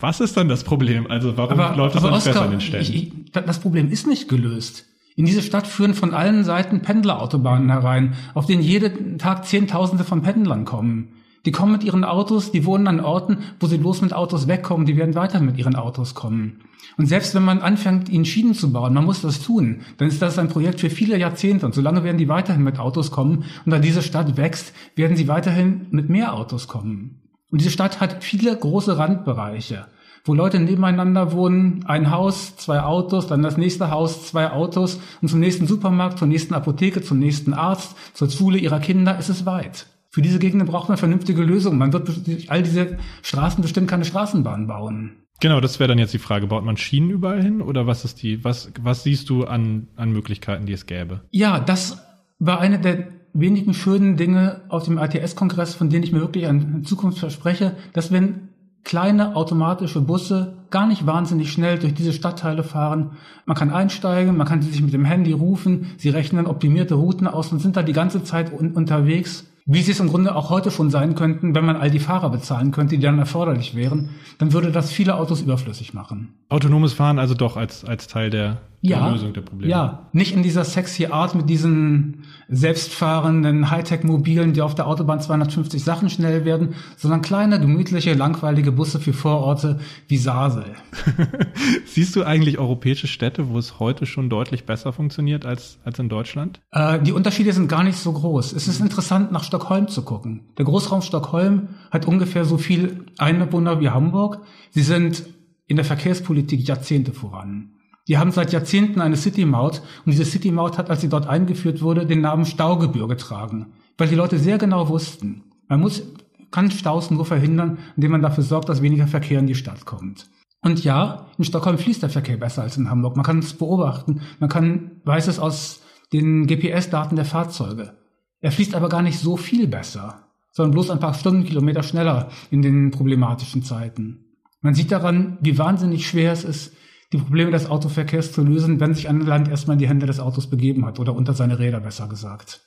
was 0.00 0.20
ist 0.20 0.38
dann 0.38 0.48
das 0.48 0.64
Problem? 0.64 1.06
Also 1.10 1.36
warum 1.36 1.60
aber, 1.60 1.76
läuft 1.76 1.96
das 1.96 2.02
dann 2.02 2.14
besser 2.14 2.44
in 2.46 2.50
den 2.52 2.60
Städten? 2.62 2.94
Ich, 2.94 3.12
ich, 3.12 3.32
das 3.32 3.60
Problem 3.60 3.90
ist 3.90 4.06
nicht 4.06 4.26
gelöst. 4.26 4.86
In 5.18 5.26
diese 5.26 5.42
Stadt 5.42 5.66
führen 5.66 5.94
von 5.94 6.14
allen 6.14 6.44
Seiten 6.44 6.80
Pendlerautobahnen 6.80 7.70
herein, 7.70 8.14
auf 8.34 8.46
denen 8.46 8.62
jeden 8.62 9.18
Tag 9.18 9.46
Zehntausende 9.46 10.04
von 10.04 10.22
Pendlern 10.22 10.64
kommen. 10.64 11.08
Die 11.44 11.50
kommen 11.50 11.72
mit 11.72 11.82
ihren 11.82 12.04
Autos, 12.04 12.52
die 12.52 12.64
wohnen 12.64 12.86
an 12.86 13.00
Orten, 13.00 13.38
wo 13.58 13.66
sie 13.66 13.78
bloß 13.78 14.02
mit 14.02 14.12
Autos 14.12 14.46
wegkommen, 14.46 14.86
die 14.86 14.96
werden 14.96 15.16
weiter 15.16 15.40
mit 15.40 15.58
ihren 15.58 15.74
Autos 15.74 16.14
kommen. 16.14 16.60
Und 16.98 17.06
selbst 17.06 17.34
wenn 17.34 17.44
man 17.44 17.62
anfängt, 17.62 18.08
ihnen 18.08 18.26
Schienen 18.26 18.54
zu 18.54 18.72
bauen, 18.72 18.94
man 18.94 19.06
muss 19.06 19.20
das 19.20 19.40
tun, 19.40 19.80
dann 19.96 20.06
ist 20.06 20.22
das 20.22 20.38
ein 20.38 20.50
Projekt 20.50 20.78
für 20.78 20.88
viele 20.88 21.18
Jahrzehnte 21.18 21.66
und 21.66 21.74
solange 21.74 22.04
werden 22.04 22.18
die 22.18 22.28
weiterhin 22.28 22.62
mit 22.62 22.78
Autos 22.78 23.10
kommen 23.10 23.42
und 23.64 23.72
da 23.72 23.80
diese 23.80 24.02
Stadt 24.02 24.36
wächst, 24.36 24.72
werden 24.94 25.16
sie 25.16 25.26
weiterhin 25.26 25.88
mit 25.90 26.08
mehr 26.08 26.34
Autos 26.34 26.68
kommen. 26.68 27.22
Und 27.50 27.60
diese 27.60 27.72
Stadt 27.72 28.00
hat 28.00 28.22
viele 28.22 28.56
große 28.56 28.96
Randbereiche, 28.96 29.86
wo 30.24 30.34
Leute 30.34 30.60
nebeneinander 30.60 31.32
wohnen, 31.32 31.84
ein 31.86 32.10
Haus, 32.10 32.56
zwei 32.56 32.80
Autos, 32.82 33.26
dann 33.26 33.42
das 33.42 33.56
nächste 33.56 33.90
Haus, 33.90 34.28
zwei 34.28 34.50
Autos 34.50 35.00
und 35.22 35.28
zum 35.28 35.40
nächsten 35.40 35.66
Supermarkt, 35.66 36.18
zur 36.18 36.28
nächsten 36.28 36.54
Apotheke, 36.54 37.02
zum 37.02 37.18
nächsten 37.18 37.52
Arzt, 37.52 37.96
zur 38.14 38.30
Schule 38.30 38.58
ihrer 38.58 38.80
Kinder 38.80 39.18
ist 39.18 39.28
es 39.28 39.46
weit. 39.46 39.86
Für 40.10 40.22
diese 40.22 40.38
Gegenden 40.38 40.66
braucht 40.66 40.88
man 40.88 40.98
vernünftige 40.98 41.42
Lösungen. 41.42 41.78
Man 41.78 41.92
wird 41.92 42.08
durch 42.08 42.50
all 42.50 42.62
diese 42.62 42.98
Straßen 43.22 43.62
bestimmt 43.62 43.88
keine 43.88 44.04
Straßenbahn 44.04 44.66
bauen. 44.66 45.12
Genau, 45.40 45.60
das 45.60 45.78
wäre 45.78 45.88
dann 45.88 45.98
jetzt 45.98 46.14
die 46.14 46.18
Frage. 46.18 46.48
Baut 46.48 46.64
man 46.64 46.76
Schienen 46.76 47.10
überall 47.10 47.42
hin 47.42 47.62
oder 47.62 47.86
was 47.86 48.04
ist 48.04 48.22
die, 48.22 48.42
was, 48.42 48.72
was 48.80 49.04
siehst 49.04 49.30
du 49.30 49.44
an, 49.44 49.88
an 49.96 50.10
Möglichkeiten, 50.10 50.66
die 50.66 50.72
es 50.72 50.86
gäbe? 50.86 51.20
Ja, 51.30 51.60
das 51.60 52.02
war 52.38 52.60
eine 52.60 52.80
der 52.80 53.08
wenigen 53.34 53.74
schönen 53.74 54.16
Dinge 54.16 54.62
auf 54.68 54.84
dem 54.84 54.98
ATS-Kongress, 54.98 55.74
von 55.74 55.90
denen 55.90 56.02
ich 56.02 56.12
mir 56.12 56.20
wirklich 56.20 56.44
in 56.44 56.84
Zukunft 56.84 57.18
verspreche, 57.18 57.76
dass 57.92 58.10
wenn 58.10 58.47
kleine 58.84 59.36
automatische 59.36 60.00
Busse 60.00 60.54
gar 60.70 60.86
nicht 60.86 61.06
wahnsinnig 61.06 61.52
schnell 61.52 61.78
durch 61.78 61.94
diese 61.94 62.12
Stadtteile 62.12 62.62
fahren. 62.62 63.12
Man 63.46 63.56
kann 63.56 63.70
einsteigen, 63.70 64.36
man 64.36 64.46
kann 64.46 64.62
sich 64.62 64.82
mit 64.82 64.92
dem 64.92 65.04
Handy 65.04 65.32
rufen, 65.32 65.92
sie 65.96 66.10
rechnen 66.10 66.46
optimierte 66.46 66.94
Routen 66.94 67.26
aus 67.26 67.52
und 67.52 67.60
sind 67.60 67.76
da 67.76 67.82
die 67.82 67.92
ganze 67.92 68.22
Zeit 68.22 68.52
un 68.52 68.72
unterwegs 68.72 69.46
wie 69.70 69.82
sie 69.82 69.92
es 69.92 70.00
im 70.00 70.08
Grunde 70.08 70.34
auch 70.34 70.48
heute 70.48 70.70
schon 70.70 70.88
sein 70.88 71.14
könnten, 71.14 71.54
wenn 71.54 71.64
man 71.64 71.76
all 71.76 71.90
die 71.90 71.98
Fahrer 71.98 72.30
bezahlen 72.30 72.70
könnte, 72.70 72.96
die 72.96 73.02
dann 73.02 73.18
erforderlich 73.18 73.74
wären, 73.74 74.08
dann 74.38 74.54
würde 74.54 74.72
das 74.72 74.90
viele 74.90 75.14
Autos 75.16 75.42
überflüssig 75.42 75.92
machen. 75.92 76.32
Autonomes 76.48 76.94
Fahren 76.94 77.18
also 77.18 77.34
doch 77.34 77.58
als, 77.58 77.84
als 77.84 78.06
Teil 78.06 78.30
der, 78.30 78.62
ja, 78.80 79.02
der 79.02 79.12
Lösung 79.12 79.32
der 79.32 79.40
Probleme. 79.40 79.70
Ja, 79.70 80.08
nicht 80.12 80.34
in 80.34 80.42
dieser 80.42 80.64
sexy 80.64 81.06
Art 81.06 81.34
mit 81.34 81.50
diesen 81.50 82.24
selbstfahrenden 82.48 83.70
Hightech-Mobilen, 83.70 84.52
die 84.52 84.62
auf 84.62 84.74
der 84.76 84.86
Autobahn 84.86 85.20
250 85.20 85.82
Sachen 85.82 86.10
schnell 86.10 86.44
werden, 86.44 86.74
sondern 86.96 87.20
kleine, 87.20 87.60
gemütliche, 87.60 88.14
langweilige 88.14 88.70
Busse 88.70 89.00
für 89.00 89.12
Vororte 89.12 89.80
wie 90.06 90.16
Sasel. 90.16 90.64
Siehst 91.86 92.14
du 92.14 92.22
eigentlich 92.22 92.58
europäische 92.58 93.08
Städte, 93.08 93.48
wo 93.48 93.58
es 93.58 93.80
heute 93.80 94.06
schon 94.06 94.30
deutlich 94.30 94.64
besser 94.64 94.92
funktioniert 94.92 95.44
als, 95.44 95.78
als 95.84 95.98
in 95.98 96.08
Deutschland? 96.08 96.60
Äh, 96.70 97.00
die 97.00 97.12
Unterschiede 97.12 97.52
sind 97.52 97.68
gar 97.68 97.82
nicht 97.82 97.98
so 97.98 98.12
groß. 98.12 98.52
Es 98.52 98.68
ist 98.68 98.80
interessant, 98.80 99.32
nach 99.32 99.42
Stockholm 99.42 99.88
zu 99.88 100.02
gucken. 100.02 100.52
Der 100.56 100.64
Großraum 100.64 101.02
Stockholm 101.02 101.70
hat 101.90 102.06
ungefähr 102.06 102.44
so 102.44 102.58
viel 102.58 103.06
Einwohner 103.18 103.80
wie 103.80 103.88
Hamburg. 103.90 104.40
Sie 104.70 104.82
sind 104.82 105.24
in 105.66 105.76
der 105.76 105.84
Verkehrspolitik 105.84 106.66
Jahrzehnte 106.66 107.12
voran. 107.12 107.72
Die 108.08 108.16
haben 108.16 108.30
seit 108.30 108.52
Jahrzehnten 108.52 109.00
eine 109.00 109.16
City-Maut 109.16 109.82
und 110.04 110.12
diese 110.12 110.24
City-Maut 110.24 110.78
hat, 110.78 110.90
als 110.90 111.02
sie 111.02 111.10
dort 111.10 111.26
eingeführt 111.26 111.82
wurde, 111.82 112.06
den 112.06 112.22
Namen 112.22 112.46
Staugebühr 112.46 113.06
getragen, 113.06 113.74
weil 113.98 114.08
die 114.08 114.14
Leute 114.14 114.38
sehr 114.38 114.58
genau 114.58 114.88
wussten, 114.88 115.44
man 115.68 115.80
muss, 115.80 116.02
kann 116.50 116.70
Staus 116.70 117.10
nur 117.10 117.26
verhindern, 117.26 117.78
indem 117.96 118.12
man 118.12 118.22
dafür 118.22 118.42
sorgt, 118.42 118.70
dass 118.70 118.80
weniger 118.80 119.06
Verkehr 119.06 119.38
in 119.38 119.46
die 119.46 119.54
Stadt 119.54 119.84
kommt. 119.84 120.30
Und 120.62 120.82
ja, 120.82 121.26
in 121.36 121.44
Stockholm 121.44 121.78
fließt 121.78 122.02
der 122.02 122.10
Verkehr 122.10 122.38
besser 122.38 122.62
als 122.62 122.78
in 122.78 122.90
Hamburg. 122.90 123.16
Man 123.16 123.24
kann 123.24 123.38
es 123.38 123.52
beobachten. 123.52 124.22
Man 124.40 124.48
kann, 124.48 125.02
weiß 125.04 125.28
es 125.28 125.38
aus 125.38 125.82
den 126.12 126.46
GPS-Daten 126.46 127.16
der 127.16 127.26
Fahrzeuge. 127.26 127.92
Er 128.40 128.50
fließt 128.50 128.74
aber 128.74 128.88
gar 128.88 129.02
nicht 129.02 129.18
so 129.18 129.36
viel 129.36 129.68
besser, 129.68 130.24
sondern 130.50 130.72
bloß 130.72 130.90
ein 130.90 131.00
paar 131.00 131.14
Stundenkilometer 131.14 131.82
schneller 131.82 132.30
in 132.50 132.62
den 132.62 132.90
problematischen 132.90 133.62
Zeiten. 133.62 134.24
Man 134.60 134.74
sieht 134.74 134.90
daran, 134.90 135.38
wie 135.40 135.58
wahnsinnig 135.58 136.08
schwer 136.08 136.32
es 136.32 136.44
ist, 136.44 136.72
die 137.12 137.18
Probleme 137.18 137.50
des 137.50 137.68
Autoverkehrs 137.70 138.32
zu 138.32 138.42
lösen, 138.42 138.80
wenn 138.80 138.94
sich 138.94 139.08
ein 139.08 139.20
Land 139.20 139.48
erstmal 139.48 139.74
in 139.74 139.78
die 139.78 139.88
Hände 139.88 140.06
des 140.06 140.20
Autos 140.20 140.48
begeben 140.48 140.84
hat 140.84 140.98
oder 140.98 141.14
unter 141.14 141.34
seine 141.34 141.58
Räder 141.58 141.80
besser 141.80 142.08
gesagt. 142.08 142.60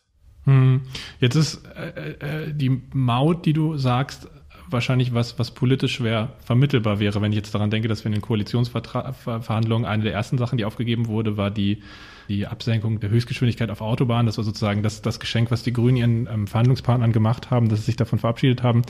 Hm. 0.45 0.81
Jetzt 1.19 1.35
ist 1.35 1.61
äh, 1.75 2.47
äh, 2.47 2.53
die 2.53 2.81
Maut, 2.93 3.45
die 3.45 3.53
du 3.53 3.77
sagst, 3.77 4.27
wahrscheinlich 4.71 5.13
was, 5.13 5.37
was 5.37 5.51
politisch 5.51 5.95
schwer 5.95 6.33
vermittelbar 6.43 6.99
wäre. 6.99 7.21
Wenn 7.21 7.31
ich 7.31 7.37
jetzt 7.37 7.53
daran 7.53 7.69
denke, 7.69 7.87
dass 7.87 8.03
wir 8.03 8.07
in 8.07 8.13
den 8.13 8.21
Koalitionsverhandlungen 8.21 9.85
eine 9.85 10.03
der 10.03 10.13
ersten 10.13 10.37
Sachen, 10.37 10.57
die 10.57 10.65
aufgegeben 10.65 11.07
wurde, 11.07 11.37
war 11.37 11.51
die, 11.51 11.83
die 12.29 12.47
Absenkung 12.47 12.99
der 12.99 13.09
Höchstgeschwindigkeit 13.09 13.69
auf 13.69 13.81
Autobahnen. 13.81 14.25
Das 14.25 14.37
war 14.37 14.43
sozusagen 14.45 14.81
das, 14.81 15.01
das 15.01 15.19
Geschenk, 15.19 15.51
was 15.51 15.63
die 15.63 15.73
Grünen 15.73 15.97
ihren 15.97 16.27
ähm, 16.27 16.47
Verhandlungspartnern 16.47 17.11
gemacht 17.11 17.51
haben, 17.51 17.69
dass 17.69 17.79
sie 17.79 17.85
sich 17.85 17.95
davon 17.97 18.19
verabschiedet 18.19 18.63
haben. 18.63 18.83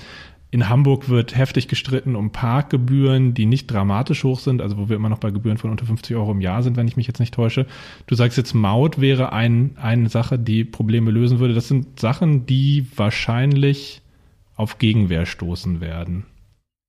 In 0.54 0.68
Hamburg 0.68 1.08
wird 1.08 1.36
heftig 1.38 1.70
gestritten 1.70 2.18
um 2.18 2.32
Parkgebühren, 2.32 3.34
die 3.34 3.46
nicht 3.46 3.68
dramatisch 3.68 4.26
hoch 4.26 4.40
sind, 4.40 4.62
also 4.62 4.78
wo 4.78 4.90
wir 4.90 4.98
immer 4.98 5.08
noch 5.08 5.20
bei 5.20 5.32
Gebühren 5.32 5.58
von 5.58 5.72
unter 5.72 5.86
50 5.86 6.14
Euro 6.18 6.34
im 6.34 6.42
Jahr 6.42 6.62
sind, 6.62 6.76
wenn 6.76 6.90
ich 6.90 6.98
mich 6.98 7.08
jetzt 7.08 7.22
nicht 7.22 7.34
täusche. 7.34 7.66
Du 8.06 8.16
sagst 8.16 8.38
jetzt, 8.38 8.54
Maut 8.54 9.00
wäre 9.00 9.32
ein, 9.32 9.78
eine 9.78 10.10
Sache, 10.10 10.38
die 10.38 10.66
Probleme 10.66 11.10
lösen 11.10 11.40
würde. 11.40 11.54
Das 11.54 11.70
sind 11.70 12.02
Sachen, 12.02 12.46
die 12.46 12.86
wahrscheinlich 12.98 14.02
auf 14.56 14.78
Gegenwehr 14.78 15.26
stoßen 15.26 15.80
werden. 15.80 16.26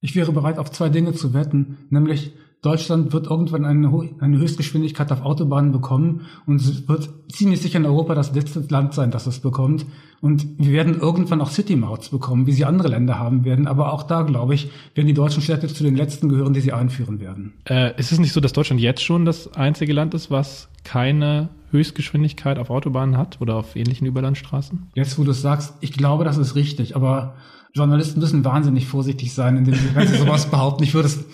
Ich 0.00 0.16
wäre 0.16 0.32
bereit, 0.32 0.58
auf 0.58 0.72
zwei 0.72 0.88
Dinge 0.88 1.12
zu 1.12 1.32
wetten, 1.32 1.78
nämlich 1.88 2.32
Deutschland 2.62 3.12
wird 3.12 3.26
irgendwann 3.26 3.64
eine, 3.64 3.90
eine 4.20 4.38
Höchstgeschwindigkeit 4.38 5.10
auf 5.10 5.22
Autobahnen 5.22 5.72
bekommen 5.72 6.26
und 6.46 6.60
es 6.60 6.88
wird 6.88 7.10
ziemlich 7.28 7.60
sicher 7.60 7.78
in 7.78 7.86
Europa 7.86 8.14
das 8.14 8.32
letzte 8.32 8.64
Land 8.68 8.94
sein, 8.94 9.10
das 9.10 9.26
es 9.26 9.40
bekommt. 9.40 9.84
Und 10.20 10.46
wir 10.58 10.72
werden 10.72 11.00
irgendwann 11.00 11.40
auch 11.40 11.50
City-Mautes 11.50 12.10
bekommen, 12.10 12.46
wie 12.46 12.52
sie 12.52 12.64
andere 12.64 12.86
Länder 12.86 13.18
haben 13.18 13.44
werden. 13.44 13.66
Aber 13.66 13.92
auch 13.92 14.04
da, 14.04 14.22
glaube 14.22 14.54
ich, 14.54 14.70
werden 14.94 15.08
die 15.08 15.14
deutschen 15.14 15.42
Städte 15.42 15.66
zu 15.66 15.82
den 15.82 15.96
letzten 15.96 16.28
gehören, 16.28 16.52
die 16.52 16.60
sie 16.60 16.72
einführen 16.72 17.18
werden. 17.18 17.54
Äh, 17.68 17.98
ist 17.98 18.12
es 18.12 18.20
nicht 18.20 18.32
so, 18.32 18.40
dass 18.40 18.52
Deutschland 18.52 18.80
jetzt 18.80 19.02
schon 19.02 19.24
das 19.24 19.52
einzige 19.54 19.92
Land 19.92 20.14
ist, 20.14 20.30
was 20.30 20.68
keine 20.84 21.48
Höchstgeschwindigkeit 21.72 22.58
auf 22.58 22.70
Autobahnen 22.70 23.16
hat 23.16 23.40
oder 23.40 23.56
auf 23.56 23.74
ähnlichen 23.74 24.06
Überlandstraßen? 24.06 24.90
Jetzt, 24.94 25.18
wo 25.18 25.24
du 25.24 25.32
es 25.32 25.42
sagst, 25.42 25.74
ich 25.80 25.92
glaube, 25.92 26.22
das 26.22 26.36
ist 26.36 26.54
richtig. 26.54 26.94
Aber 26.94 27.34
Journalisten 27.74 28.20
müssen 28.20 28.44
wahnsinnig 28.44 28.86
vorsichtig 28.86 29.32
sein, 29.32 29.56
indem 29.56 29.74
sie, 29.74 29.94
wenn 29.94 30.06
sie 30.06 30.18
sowas 30.18 30.46
behaupten. 30.50 30.84
Ich 30.84 30.94
würde 30.94 31.08
es 31.08 31.24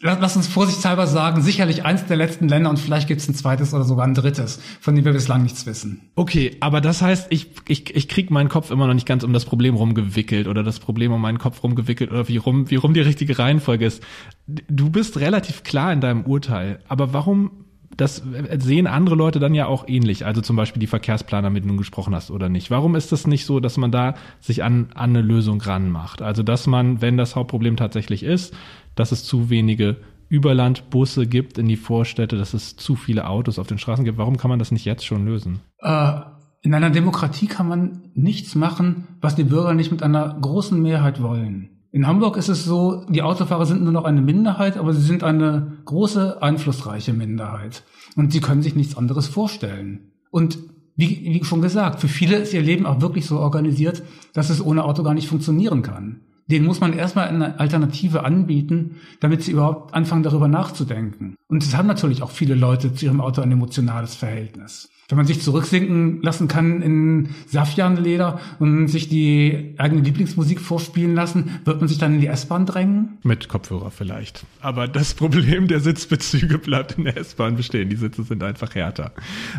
lass 0.00 0.36
uns 0.36 0.46
vorsichtshalber 0.46 1.06
sagen, 1.06 1.42
sicherlich 1.42 1.84
eins 1.84 2.06
der 2.06 2.16
letzten 2.16 2.48
Länder 2.48 2.70
und 2.70 2.78
vielleicht 2.78 3.08
gibt 3.08 3.20
es 3.20 3.28
ein 3.28 3.34
zweites 3.34 3.74
oder 3.74 3.84
sogar 3.84 4.06
ein 4.06 4.14
drittes, 4.14 4.60
von 4.80 4.94
dem 4.94 5.04
wir 5.04 5.12
bislang 5.12 5.42
nichts 5.42 5.66
wissen. 5.66 6.10
Okay, 6.14 6.56
aber 6.60 6.80
das 6.80 7.02
heißt, 7.02 7.26
ich, 7.30 7.50
ich, 7.66 7.94
ich 7.94 8.08
krieg 8.08 8.30
meinen 8.30 8.48
Kopf 8.48 8.70
immer 8.70 8.86
noch 8.86 8.94
nicht 8.94 9.06
ganz 9.06 9.24
um 9.24 9.32
das 9.32 9.44
Problem 9.44 9.74
rumgewickelt 9.74 10.46
oder 10.46 10.62
das 10.62 10.78
Problem 10.78 11.12
um 11.12 11.20
meinen 11.20 11.38
Kopf 11.38 11.62
rumgewickelt 11.62 12.10
oder 12.10 12.28
wie 12.28 12.36
rum, 12.36 12.70
wie 12.70 12.76
rum 12.76 12.94
die 12.94 13.00
richtige 13.00 13.38
Reihenfolge 13.38 13.86
ist. 13.86 14.02
Du 14.46 14.90
bist 14.90 15.18
relativ 15.18 15.64
klar 15.64 15.92
in 15.92 16.00
deinem 16.00 16.24
Urteil, 16.24 16.80
aber 16.88 17.12
warum 17.12 17.50
das 17.96 18.22
sehen 18.58 18.86
andere 18.86 19.16
Leute 19.16 19.38
dann 19.38 19.54
ja 19.54 19.66
auch 19.66 19.88
ähnlich, 19.88 20.26
also 20.26 20.40
zum 20.40 20.56
Beispiel 20.56 20.80
die 20.80 20.86
Verkehrsplaner, 20.86 21.50
mit 21.50 21.64
denen 21.64 21.72
du 21.72 21.78
gesprochen 21.78 22.14
hast 22.14 22.30
oder 22.30 22.48
nicht. 22.48 22.70
Warum 22.70 22.94
ist 22.94 23.12
das 23.12 23.26
nicht 23.26 23.46
so, 23.46 23.60
dass 23.60 23.76
man 23.76 23.90
da 23.90 24.14
sich 24.40 24.62
an, 24.62 24.88
an 24.94 25.10
eine 25.10 25.22
Lösung 25.22 25.60
ranmacht? 25.60 26.22
Also 26.22 26.42
dass 26.42 26.66
man, 26.66 27.00
wenn 27.00 27.16
das 27.16 27.34
Hauptproblem 27.34 27.76
tatsächlich 27.76 28.22
ist, 28.22 28.54
dass 28.94 29.12
es 29.12 29.24
zu 29.24 29.50
wenige 29.50 29.96
Überlandbusse 30.28 31.26
gibt 31.26 31.56
in 31.58 31.68
die 31.68 31.76
Vorstädte, 31.76 32.36
dass 32.36 32.52
es 32.52 32.76
zu 32.76 32.96
viele 32.96 33.26
Autos 33.26 33.58
auf 33.58 33.66
den 33.66 33.78
Straßen 33.78 34.04
gibt. 34.04 34.18
Warum 34.18 34.36
kann 34.36 34.50
man 34.50 34.58
das 34.58 34.70
nicht 34.70 34.84
jetzt 34.84 35.06
schon 35.06 35.24
lösen? 35.24 35.60
Äh, 35.78 36.20
in 36.60 36.74
einer 36.74 36.90
Demokratie 36.90 37.46
kann 37.46 37.68
man 37.68 38.10
nichts 38.14 38.54
machen, 38.54 39.08
was 39.20 39.36
die 39.36 39.44
Bürger 39.44 39.74
nicht 39.74 39.90
mit 39.90 40.02
einer 40.02 40.36
großen 40.40 40.80
Mehrheit 40.80 41.22
wollen. 41.22 41.70
In 41.98 42.06
Hamburg 42.06 42.36
ist 42.36 42.46
es 42.46 42.64
so, 42.64 43.04
die 43.08 43.22
Autofahrer 43.22 43.66
sind 43.66 43.82
nur 43.82 43.90
noch 43.90 44.04
eine 44.04 44.22
Minderheit, 44.22 44.76
aber 44.76 44.94
sie 44.94 45.02
sind 45.02 45.24
eine 45.24 45.78
große, 45.84 46.40
einflussreiche 46.40 47.12
Minderheit. 47.12 47.82
Und 48.14 48.32
sie 48.32 48.38
können 48.38 48.62
sich 48.62 48.76
nichts 48.76 48.96
anderes 48.96 49.26
vorstellen. 49.26 50.12
Und 50.30 50.60
wie, 50.94 51.24
wie 51.24 51.44
schon 51.44 51.60
gesagt, 51.60 51.98
für 51.98 52.06
viele 52.06 52.36
ist 52.36 52.54
ihr 52.54 52.62
Leben 52.62 52.86
auch 52.86 53.00
wirklich 53.00 53.26
so 53.26 53.40
organisiert, 53.40 54.04
dass 54.32 54.48
es 54.48 54.64
ohne 54.64 54.84
Auto 54.84 55.02
gar 55.02 55.14
nicht 55.14 55.26
funktionieren 55.26 55.82
kann 55.82 56.20
denen 56.50 56.64
muss 56.64 56.80
man 56.80 56.94
erstmal 56.94 57.28
eine 57.28 57.60
Alternative 57.60 58.24
anbieten, 58.24 58.96
damit 59.20 59.42
sie 59.42 59.52
überhaupt 59.52 59.92
anfangen, 59.92 60.22
darüber 60.22 60.48
nachzudenken. 60.48 61.34
Und 61.46 61.62
es 61.62 61.76
haben 61.76 61.86
natürlich 61.86 62.22
auch 62.22 62.30
viele 62.30 62.54
Leute 62.54 62.94
zu 62.94 63.04
ihrem 63.04 63.20
Auto 63.20 63.42
ein 63.42 63.52
emotionales 63.52 64.14
Verhältnis 64.14 64.88
wenn 65.08 65.16
man 65.16 65.26
sich 65.26 65.40
zurücksinken 65.40 66.20
lassen 66.20 66.48
kann 66.48 66.82
in 66.82 67.30
Safianleder 67.46 68.40
und 68.58 68.88
sich 68.88 69.08
die 69.08 69.74
eigene 69.78 70.02
Lieblingsmusik 70.02 70.60
vorspielen 70.60 71.14
lassen, 71.14 71.60
wird 71.64 71.80
man 71.80 71.88
sich 71.88 71.96
dann 71.96 72.16
in 72.16 72.20
die 72.20 72.26
S-Bahn 72.26 72.66
drängen? 72.66 73.16
Mit 73.22 73.48
Kopfhörer 73.48 73.90
vielleicht. 73.90 74.44
Aber 74.60 74.86
das 74.86 75.14
Problem 75.14 75.66
der 75.66 75.80
Sitzbezüge 75.80 76.58
bleibt 76.58 76.98
in 76.98 77.04
der 77.04 77.16
S-Bahn 77.16 77.56
bestehen. 77.56 77.88
Die 77.88 77.96
Sitze 77.96 78.22
sind 78.22 78.42
einfach 78.42 78.74
härter. 78.74 79.12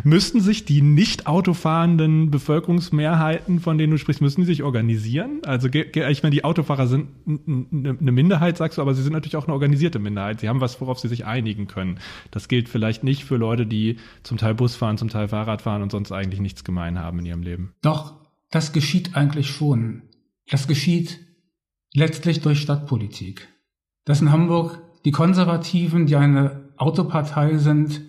Müssten 0.04 0.40
sich 0.40 0.66
die 0.66 0.84
nicht 0.84 1.26
autofahrenden 1.26 2.30
Bevölkerungsmehrheiten, 2.30 3.60
von 3.60 3.80
denen 3.80 3.90
du 3.90 3.98
sprichst, 3.98 4.22
müssen 4.22 4.42
die 4.42 4.48
sich 4.48 4.62
organisieren? 4.62 5.40
Also 5.48 5.68
ich 5.68 6.22
meine, 6.22 6.36
die 6.36 6.44
Autofahrer 6.44 6.86
sind 6.86 7.08
eine 7.26 8.12
Minderheit, 8.12 8.56
sagst 8.58 8.78
du, 8.78 8.84
aber 8.84 8.94
sie 8.94 9.02
sind 9.02 9.14
natürlich 9.14 9.36
auch 9.36 9.48
eine 9.48 9.54
organisierte 9.54 9.98
Minderheit. 9.98 10.42
Sie 10.42 10.48
haben 10.48 10.62
was, 10.62 10.80
worauf 10.80 11.00
sie 11.00 11.08
sich 11.08 11.26
einigen 11.26 11.66
können. 11.66 11.98
Das 12.30 12.50
gilt 12.50 12.70
vielleicht 12.70 13.04
nicht 13.04 13.24
für 13.24 13.38
Leute, 13.38 13.66
die 13.66 13.98
zum 14.22 14.38
Teil 14.38 14.54
Bus 14.54 14.76
fahren, 14.76 15.00
zum 15.00 15.10
Teil 15.10 15.28
Fahrrad 15.28 15.39
Fahrrad 15.40 15.62
fahren 15.62 15.82
und 15.82 15.92
sonst 15.92 16.12
eigentlich 16.12 16.42
nichts 16.42 16.64
gemein 16.64 17.00
haben 17.00 17.20
in 17.20 17.26
ihrem 17.26 17.44
Leben. 17.44 17.74
Doch, 17.82 18.16
das 18.52 18.74
geschieht 18.74 19.16
eigentlich 19.16 19.50
schon. 19.50 20.04
Das 20.50 20.68
geschieht 20.68 21.20
letztlich 21.94 22.42
durch 22.42 22.60
Stadtpolitik. 22.60 23.48
Dass 24.04 24.22
in 24.22 24.32
Hamburg 24.32 24.82
die 25.06 25.12
Konservativen, 25.12 26.08
die 26.08 26.18
eine 26.18 26.74
Autopartei 26.76 27.58
sind, 27.58 28.02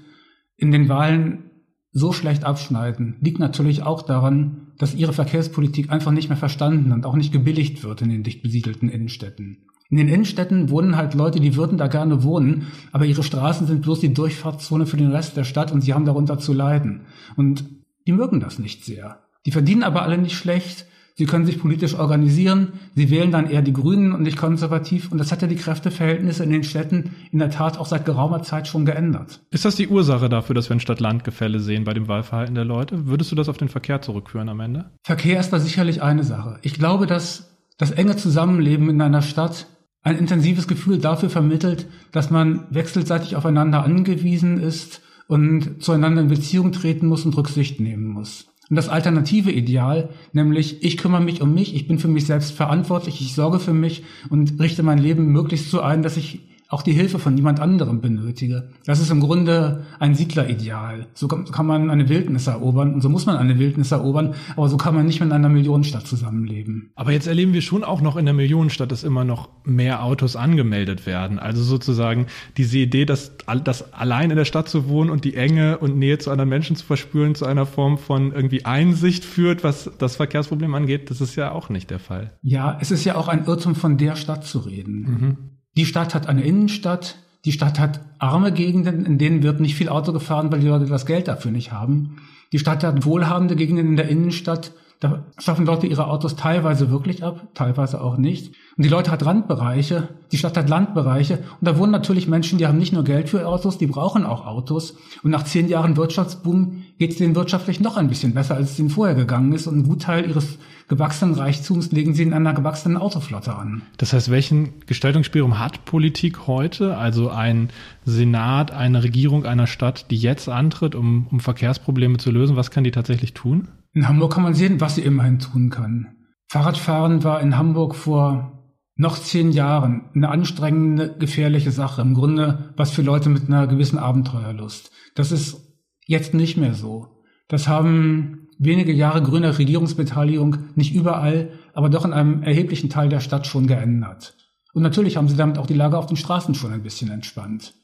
in 0.56 0.72
den 0.72 0.88
Wahlen 0.88 1.50
so 1.92 2.12
schlecht 2.12 2.44
abschneiden, 2.44 3.16
liegt 3.20 3.38
natürlich 3.38 3.82
auch 3.82 4.02
daran, 4.02 4.72
dass 4.78 4.94
ihre 4.94 5.12
Verkehrspolitik 5.12 5.90
einfach 5.90 6.12
nicht 6.12 6.28
mehr 6.28 6.38
verstanden 6.38 6.92
und 6.92 7.06
auch 7.06 7.16
nicht 7.16 7.32
gebilligt 7.32 7.84
wird 7.84 8.02
in 8.02 8.08
den 8.08 8.22
dicht 8.24 8.42
besiedelten 8.42 8.88
Innenstädten. 8.88 9.68
In 9.90 9.96
den 9.96 10.08
Innenstädten 10.08 10.70
wohnen 10.70 10.96
halt 10.96 11.14
Leute, 11.14 11.40
die 11.40 11.56
würden 11.56 11.76
da 11.76 11.88
gerne 11.88 12.22
wohnen, 12.22 12.68
aber 12.92 13.06
ihre 13.06 13.24
Straßen 13.24 13.66
sind 13.66 13.82
bloß 13.82 13.98
die 13.98 14.14
Durchfahrtszone 14.14 14.86
für 14.86 14.96
den 14.96 15.10
Rest 15.10 15.36
der 15.36 15.44
Stadt 15.44 15.72
und 15.72 15.80
sie 15.80 15.94
haben 15.94 16.04
darunter 16.04 16.38
zu 16.38 16.52
leiden. 16.52 17.02
Und 17.36 17.64
die 18.06 18.12
mögen 18.12 18.38
das 18.38 18.60
nicht 18.60 18.84
sehr. 18.84 19.18
Die 19.46 19.50
verdienen 19.50 19.82
aber 19.82 20.02
alle 20.02 20.16
nicht 20.16 20.36
schlecht. 20.36 20.86
Sie 21.16 21.26
können 21.26 21.44
sich 21.44 21.58
politisch 21.58 21.94
organisieren. 21.94 22.74
Sie 22.94 23.10
wählen 23.10 23.32
dann 23.32 23.50
eher 23.50 23.62
die 23.62 23.72
Grünen 23.72 24.12
und 24.12 24.22
nicht 24.22 24.38
konservativ. 24.38 25.10
Und 25.10 25.18
das 25.18 25.32
hat 25.32 25.42
ja 25.42 25.48
die 25.48 25.56
Kräfteverhältnisse 25.56 26.44
in 26.44 26.50
den 26.50 26.62
Städten 26.62 27.10
in 27.32 27.40
der 27.40 27.50
Tat 27.50 27.76
auch 27.76 27.86
seit 27.86 28.04
geraumer 28.04 28.42
Zeit 28.42 28.68
schon 28.68 28.86
geändert. 28.86 29.40
Ist 29.50 29.64
das 29.64 29.74
die 29.74 29.88
Ursache 29.88 30.28
dafür, 30.28 30.54
dass 30.54 30.70
wir 30.70 30.74
in 30.74 30.80
Stadt-Land-Gefälle 30.80 31.58
sehen 31.58 31.84
bei 31.84 31.94
dem 31.94 32.06
Wahlverhalten 32.06 32.54
der 32.54 32.64
Leute? 32.64 33.06
Würdest 33.06 33.32
du 33.32 33.36
das 33.36 33.48
auf 33.48 33.58
den 33.58 33.68
Verkehr 33.68 34.00
zurückführen 34.00 34.48
am 34.48 34.60
Ende? 34.60 34.92
Verkehr 35.02 35.40
ist 35.40 35.50
da 35.50 35.58
sicherlich 35.58 36.00
eine 36.00 36.22
Sache. 36.22 36.58
Ich 36.62 36.74
glaube, 36.74 37.06
dass 37.06 37.50
das 37.76 37.90
enge 37.90 38.16
Zusammenleben 38.16 38.88
in 38.88 39.00
einer 39.02 39.22
Stadt 39.22 39.66
ein 40.02 40.16
intensives 40.16 40.66
Gefühl 40.66 40.98
dafür 40.98 41.30
vermittelt, 41.30 41.86
dass 42.12 42.30
man 42.30 42.66
wechselseitig 42.70 43.36
aufeinander 43.36 43.84
angewiesen 43.84 44.60
ist 44.60 45.02
und 45.26 45.82
zueinander 45.82 46.22
in 46.22 46.28
Beziehung 46.28 46.72
treten 46.72 47.06
muss 47.06 47.24
und 47.24 47.36
Rücksicht 47.36 47.80
nehmen 47.80 48.06
muss. 48.06 48.46
Und 48.70 48.76
das 48.76 48.88
alternative 48.88 49.50
Ideal, 49.50 50.10
nämlich 50.32 50.82
ich 50.82 50.96
kümmere 50.96 51.20
mich 51.20 51.42
um 51.42 51.52
mich, 51.52 51.74
ich 51.74 51.88
bin 51.88 51.98
für 51.98 52.08
mich 52.08 52.26
selbst 52.26 52.52
verantwortlich, 52.52 53.20
ich 53.20 53.34
sorge 53.34 53.58
für 53.58 53.72
mich 53.72 54.04
und 54.30 54.60
richte 54.60 54.84
mein 54.84 54.98
Leben 54.98 55.26
möglichst 55.26 55.70
so 55.70 55.80
ein, 55.80 56.02
dass 56.02 56.16
ich 56.16 56.40
auch 56.70 56.82
die 56.82 56.92
Hilfe 56.92 57.18
von 57.18 57.34
niemand 57.34 57.58
anderem 57.58 58.00
benötige. 58.00 58.70
Das 58.86 59.00
ist 59.00 59.10
im 59.10 59.20
Grunde 59.20 59.84
ein 59.98 60.14
Siedlerideal. 60.14 61.06
So 61.14 61.26
kann 61.26 61.66
man 61.66 61.90
eine 61.90 62.08
Wildnis 62.08 62.46
erobern 62.46 62.94
und 62.94 63.00
so 63.00 63.08
muss 63.08 63.26
man 63.26 63.36
eine 63.36 63.58
Wildnis 63.58 63.90
erobern, 63.90 64.34
aber 64.56 64.68
so 64.68 64.76
kann 64.76 64.94
man 64.94 65.04
nicht 65.04 65.20
mit 65.20 65.32
einer 65.32 65.48
Millionenstadt 65.48 66.06
zusammenleben. 66.06 66.92
Aber 66.94 67.10
jetzt 67.10 67.26
erleben 67.26 67.52
wir 67.52 67.60
schon 67.60 67.82
auch 67.82 68.00
noch 68.00 68.16
in 68.16 68.24
der 68.24 68.34
Millionenstadt, 68.34 68.92
dass 68.92 69.02
immer 69.02 69.24
noch 69.24 69.48
mehr 69.64 70.04
Autos 70.04 70.36
angemeldet 70.36 71.06
werden. 71.06 71.40
Also 71.40 71.62
sozusagen 71.62 72.26
diese 72.56 72.78
Idee, 72.78 73.04
dass, 73.04 73.32
dass 73.64 73.92
allein 73.92 74.30
in 74.30 74.36
der 74.36 74.44
Stadt 74.44 74.68
zu 74.68 74.88
wohnen 74.88 75.10
und 75.10 75.24
die 75.24 75.34
Enge 75.34 75.78
und 75.78 75.98
Nähe 75.98 76.18
zu 76.18 76.30
anderen 76.30 76.48
Menschen 76.48 76.76
zu 76.76 76.86
verspüren, 76.86 77.34
zu 77.34 77.46
einer 77.46 77.66
Form 77.66 77.98
von 77.98 78.32
irgendwie 78.32 78.64
Einsicht 78.64 79.24
führt, 79.24 79.64
was 79.64 79.90
das 79.98 80.14
Verkehrsproblem 80.16 80.72
angeht, 80.74 81.10
das 81.10 81.20
ist 81.20 81.34
ja 81.34 81.50
auch 81.50 81.68
nicht 81.68 81.90
der 81.90 81.98
Fall. 81.98 82.32
Ja, 82.42 82.78
es 82.80 82.92
ist 82.92 83.04
ja 83.04 83.16
auch 83.16 83.26
ein 83.26 83.44
Irrtum, 83.46 83.74
von 83.74 83.98
der 83.98 84.14
Stadt 84.14 84.44
zu 84.44 84.60
reden. 84.60 85.00
Mhm. 85.00 85.49
Die 85.76 85.86
Stadt 85.86 86.14
hat 86.14 86.28
eine 86.28 86.42
Innenstadt, 86.42 87.16
die 87.44 87.52
Stadt 87.52 87.78
hat 87.78 88.00
arme 88.18 88.52
Gegenden, 88.52 89.06
in 89.06 89.18
denen 89.18 89.42
wird 89.42 89.60
nicht 89.60 89.74
viel 89.74 89.88
Auto 89.88 90.12
gefahren, 90.12 90.52
weil 90.52 90.60
die 90.60 90.68
Leute 90.68 90.86
das 90.86 91.06
Geld 91.06 91.28
dafür 91.28 91.50
nicht 91.50 91.72
haben. 91.72 92.16
Die 92.52 92.58
Stadt 92.58 92.84
hat 92.84 93.04
wohlhabende 93.04 93.56
Gegenden 93.56 93.88
in 93.88 93.96
der 93.96 94.08
Innenstadt, 94.08 94.72
da 95.00 95.24
schaffen 95.38 95.64
Leute 95.64 95.86
ihre 95.86 96.08
Autos 96.08 96.36
teilweise 96.36 96.90
wirklich 96.90 97.24
ab, 97.24 97.48
teilweise 97.54 98.02
auch 98.02 98.18
nicht. 98.18 98.48
Und 98.76 98.84
die 98.84 98.90
Leute 98.90 99.10
hat 99.10 99.24
Randbereiche, 99.24 100.08
die 100.30 100.36
Stadt 100.36 100.58
hat 100.58 100.68
Landbereiche. 100.68 101.38
Und 101.38 101.66
da 101.66 101.78
wohnen 101.78 101.90
natürlich 101.90 102.28
Menschen, 102.28 102.58
die 102.58 102.66
haben 102.66 102.76
nicht 102.76 102.92
nur 102.92 103.02
Geld 103.02 103.30
für 103.30 103.48
Autos, 103.48 103.78
die 103.78 103.86
brauchen 103.86 104.26
auch 104.26 104.44
Autos. 104.44 104.96
Und 105.22 105.30
nach 105.30 105.44
zehn 105.44 105.68
Jahren 105.68 105.96
Wirtschaftsboom 105.96 106.82
geht 106.98 107.12
es 107.12 107.16
denen 107.16 107.34
wirtschaftlich 107.34 107.80
noch 107.80 107.96
ein 107.96 108.08
bisschen 108.08 108.34
besser, 108.34 108.56
als 108.56 108.72
es 108.72 108.78
ihnen 108.78 108.90
vorher 108.90 109.14
gegangen 109.14 109.54
ist. 109.54 109.66
Und 109.66 109.74
einen 109.74 109.88
Gutteil 109.88 110.28
ihres 110.28 110.58
gewachsenen 110.90 111.36
Reichtums 111.36 111.92
legen 111.92 112.14
sie 112.14 112.24
in 112.24 112.34
einer 112.34 112.52
gewachsenen 112.52 112.96
Autoflotte 112.96 113.54
an. 113.54 113.82
Das 113.96 114.12
heißt, 114.12 114.28
welchen 114.28 114.80
Gestaltungsspielraum 114.86 115.60
hat 115.60 115.84
Politik 115.84 116.48
heute? 116.48 116.96
Also 116.96 117.30
ein 117.30 117.70
Senat, 118.04 118.72
eine 118.72 119.04
Regierung 119.04 119.46
einer 119.46 119.68
Stadt, 119.68 120.10
die 120.10 120.16
jetzt 120.16 120.48
antritt, 120.48 120.96
um, 120.96 121.28
um 121.30 121.38
Verkehrsprobleme 121.38 122.18
zu 122.18 122.32
lösen. 122.32 122.56
Was 122.56 122.72
kann 122.72 122.82
die 122.82 122.90
tatsächlich 122.90 123.34
tun? 123.34 123.68
In 123.92 124.08
Hamburg 124.08 124.34
kann 124.34 124.42
man 124.42 124.54
sehen, 124.54 124.80
was 124.80 124.96
sie 124.96 125.02
immerhin 125.02 125.38
tun 125.38 125.70
kann. 125.70 126.08
Fahrradfahren 126.48 127.22
war 127.22 127.40
in 127.40 127.56
Hamburg 127.56 127.94
vor 127.94 128.74
noch 128.96 129.16
zehn 129.16 129.52
Jahren 129.52 130.10
eine 130.12 130.28
anstrengende, 130.28 131.14
gefährliche 131.16 131.70
Sache. 131.70 132.02
Im 132.02 132.14
Grunde 132.14 132.74
was 132.76 132.90
für 132.90 133.02
Leute 133.02 133.28
mit 133.28 133.46
einer 133.46 133.68
gewissen 133.68 133.98
Abenteuerlust. 133.98 134.90
Das 135.14 135.30
ist 135.30 135.56
jetzt 136.04 136.34
nicht 136.34 136.56
mehr 136.56 136.74
so. 136.74 137.22
Das 137.46 137.68
haben 137.68 138.39
wenige 138.60 138.92
Jahre 138.92 139.22
grüner 139.22 139.58
Regierungsbeteiligung 139.58 140.58
nicht 140.76 140.94
überall, 140.94 141.50
aber 141.72 141.88
doch 141.88 142.04
in 142.04 142.12
einem 142.12 142.42
erheblichen 142.42 142.90
Teil 142.90 143.08
der 143.08 143.20
Stadt 143.20 143.46
schon 143.46 143.66
geändert. 143.66 144.36
Und 144.72 144.82
natürlich 144.82 145.16
haben 145.16 145.28
sie 145.28 145.36
damit 145.36 145.58
auch 145.58 145.66
die 145.66 145.74
Lage 145.74 145.98
auf 145.98 146.06
den 146.06 146.16
Straßen 146.16 146.54
schon 146.54 146.72
ein 146.72 146.82
bisschen 146.82 147.10
entspannt. 147.10 147.74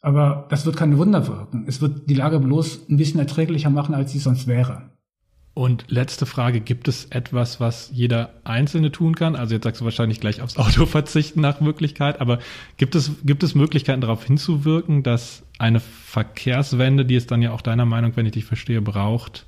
Aber 0.00 0.46
das 0.48 0.66
wird 0.66 0.76
keine 0.76 0.98
Wunder 0.98 1.28
wirken. 1.28 1.64
Es 1.68 1.80
wird 1.80 2.08
die 2.10 2.14
Lage 2.14 2.40
bloß 2.40 2.88
ein 2.88 2.96
bisschen 2.96 3.20
erträglicher 3.20 3.70
machen, 3.70 3.94
als 3.94 4.10
sie 4.10 4.18
sonst 4.18 4.48
wäre. 4.48 4.90
Und 5.54 5.84
letzte 5.88 6.24
Frage, 6.24 6.60
gibt 6.60 6.88
es 6.88 7.04
etwas, 7.10 7.60
was 7.60 7.90
jeder 7.92 8.30
Einzelne 8.42 8.90
tun 8.90 9.14
kann? 9.14 9.36
Also 9.36 9.54
jetzt 9.54 9.64
sagst 9.64 9.82
du 9.82 9.84
wahrscheinlich 9.84 10.18
gleich 10.18 10.40
aufs 10.40 10.56
Auto 10.56 10.86
verzichten 10.86 11.42
nach 11.42 11.60
Möglichkeit, 11.60 12.22
aber 12.22 12.38
gibt 12.78 12.94
es, 12.94 13.12
gibt 13.22 13.42
es 13.42 13.54
Möglichkeiten 13.54 14.00
darauf 14.00 14.24
hinzuwirken, 14.24 15.02
dass 15.02 15.44
eine 15.58 15.80
Verkehrswende, 15.80 17.04
die 17.04 17.16
es 17.16 17.26
dann 17.26 17.42
ja 17.42 17.52
auch 17.52 17.60
deiner 17.60 17.84
Meinung, 17.84 18.16
wenn 18.16 18.24
ich 18.24 18.32
dich 18.32 18.46
verstehe, 18.46 18.80
braucht, 18.80 19.46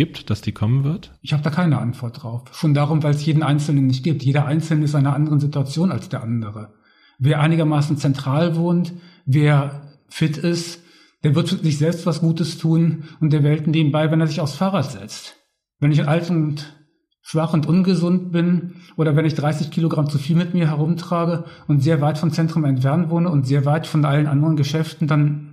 gibt, 0.00 0.30
dass 0.30 0.40
die 0.40 0.52
kommen 0.52 0.82
wird? 0.82 1.12
Ich 1.20 1.34
habe 1.34 1.42
da 1.42 1.50
keine 1.50 1.78
Antwort 1.78 2.22
drauf. 2.22 2.44
Schon 2.52 2.72
darum, 2.72 3.02
weil 3.02 3.14
es 3.14 3.26
jeden 3.26 3.42
Einzelnen 3.42 3.86
nicht 3.86 4.02
gibt. 4.02 4.22
Jeder 4.22 4.46
Einzelne 4.46 4.86
ist 4.86 4.94
in 4.94 5.00
einer 5.00 5.14
anderen 5.14 5.40
Situation 5.40 5.92
als 5.92 6.08
der 6.08 6.22
andere. 6.22 6.72
Wer 7.18 7.38
einigermaßen 7.40 7.98
zentral 7.98 8.56
wohnt, 8.56 8.94
wer 9.26 9.98
fit 10.08 10.38
ist, 10.38 10.82
der 11.22 11.34
wird 11.34 11.48
sich 11.48 11.76
selbst 11.76 12.06
was 12.06 12.22
Gutes 12.22 12.56
tun 12.56 13.04
und 13.20 13.34
der 13.34 13.42
Welt 13.42 13.66
nebenbei, 13.66 14.10
wenn 14.10 14.22
er 14.22 14.26
sich 14.26 14.40
aufs 14.40 14.54
Fahrrad 14.54 14.90
setzt. 14.90 15.36
Wenn 15.80 15.92
ich 15.92 16.08
alt 16.08 16.30
und 16.30 16.74
schwach 17.20 17.52
und 17.52 17.66
ungesund 17.66 18.32
bin 18.32 18.76
oder 18.96 19.16
wenn 19.16 19.26
ich 19.26 19.34
30 19.34 19.70
Kilogramm 19.70 20.08
zu 20.08 20.16
viel 20.16 20.34
mit 20.34 20.54
mir 20.54 20.68
herumtrage 20.68 21.44
und 21.68 21.82
sehr 21.82 22.00
weit 22.00 22.16
vom 22.16 22.32
Zentrum 22.32 22.64
entfernt 22.64 23.10
wohne 23.10 23.28
und 23.28 23.46
sehr 23.46 23.66
weit 23.66 23.86
von 23.86 24.06
allen 24.06 24.26
anderen 24.26 24.56
Geschäften, 24.56 25.06
dann, 25.06 25.49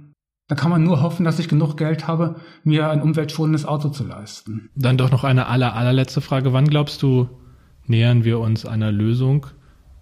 dann 0.48 0.58
kann 0.58 0.72
man 0.72 0.84
nur 0.84 1.02
hoffen, 1.02 1.26
dass 1.26 1.40
ich 1.40 1.50
genug 1.50 1.76
Geld 1.76 2.08
habe, 2.08 2.36
mir 2.64 2.90
ein 2.90 3.02
umweltschonendes 3.02 3.66
Auto 3.66 3.90
zu 3.90 4.06
leisten. 4.06 4.70
Dann 4.76 4.98
doch 4.98 5.12
noch 5.12 5.24
eine 5.24 5.48
aller, 5.48 5.76
allerletzte 5.76 6.22
Frage. 6.22 6.54
Wann 6.54 6.70
glaubst 6.70 7.04
du, 7.04 7.30
nähern 7.86 8.24
wir 8.24 8.40
uns 8.40 8.66
einer 8.66 8.92
Lösung 8.92 9.48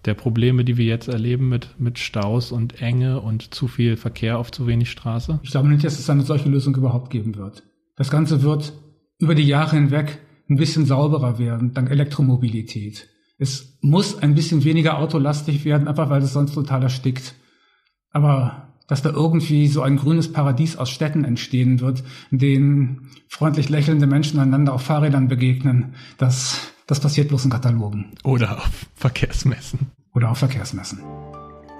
der 0.04 0.14
Probleme, 0.14 0.64
die 0.64 0.76
wir 0.76 0.84
jetzt 0.84 1.08
erleben 1.08 1.48
mit, 1.48 1.80
mit 1.80 1.98
Staus 1.98 2.52
und 2.52 2.80
Enge 2.80 3.20
und 3.20 3.54
zu 3.54 3.66
viel 3.66 3.96
Verkehr 3.96 4.38
auf 4.38 4.52
zu 4.52 4.68
wenig 4.68 4.90
Straße? 4.90 5.40
Ich 5.42 5.50
glaube 5.50 5.68
nicht, 5.68 5.84
dass 5.84 5.98
es 5.98 6.08
eine 6.08 6.22
solche 6.22 6.48
Lösung 6.48 6.76
überhaupt 6.76 7.10
geben 7.10 7.34
wird. 7.34 7.64
Das 7.96 8.10
Ganze 8.10 8.42
wird 8.42 8.72
über 9.18 9.34
die 9.34 9.46
Jahre 9.46 9.74
hinweg 9.74 10.18
ein 10.48 10.56
bisschen 10.56 10.86
sauberer 10.86 11.40
werden, 11.40 11.74
dank 11.74 11.90
Elektromobilität. 11.90 13.08
Es 13.38 13.78
muss 13.80 14.16
ein 14.18 14.34
bisschen 14.36 14.62
weniger 14.62 14.98
autolastig 14.98 15.64
werden, 15.64 15.88
einfach 15.88 16.08
weil 16.08 16.22
es 16.22 16.32
sonst 16.32 16.54
total 16.54 16.84
erstickt. 16.84 17.34
Aber 18.10 18.65
dass 18.86 19.02
da 19.02 19.10
irgendwie 19.10 19.68
so 19.68 19.82
ein 19.82 19.96
grünes 19.96 20.32
Paradies 20.32 20.76
aus 20.76 20.90
Städten 20.90 21.24
entstehen 21.24 21.80
wird, 21.80 22.04
in 22.30 22.38
denen 22.38 23.10
freundlich 23.28 23.68
lächelnde 23.68 24.06
Menschen 24.06 24.38
einander 24.38 24.72
auf 24.72 24.82
Fahrrädern 24.82 25.28
begegnen, 25.28 25.94
das, 26.18 26.72
das 26.86 27.00
passiert 27.00 27.28
bloß 27.28 27.44
in 27.44 27.50
Katalogen. 27.50 28.12
Oder 28.24 28.58
auf 28.58 28.86
Verkehrsmessen. 28.94 29.90
Oder 30.14 30.30
auf 30.30 30.38
Verkehrsmessen. 30.38 31.00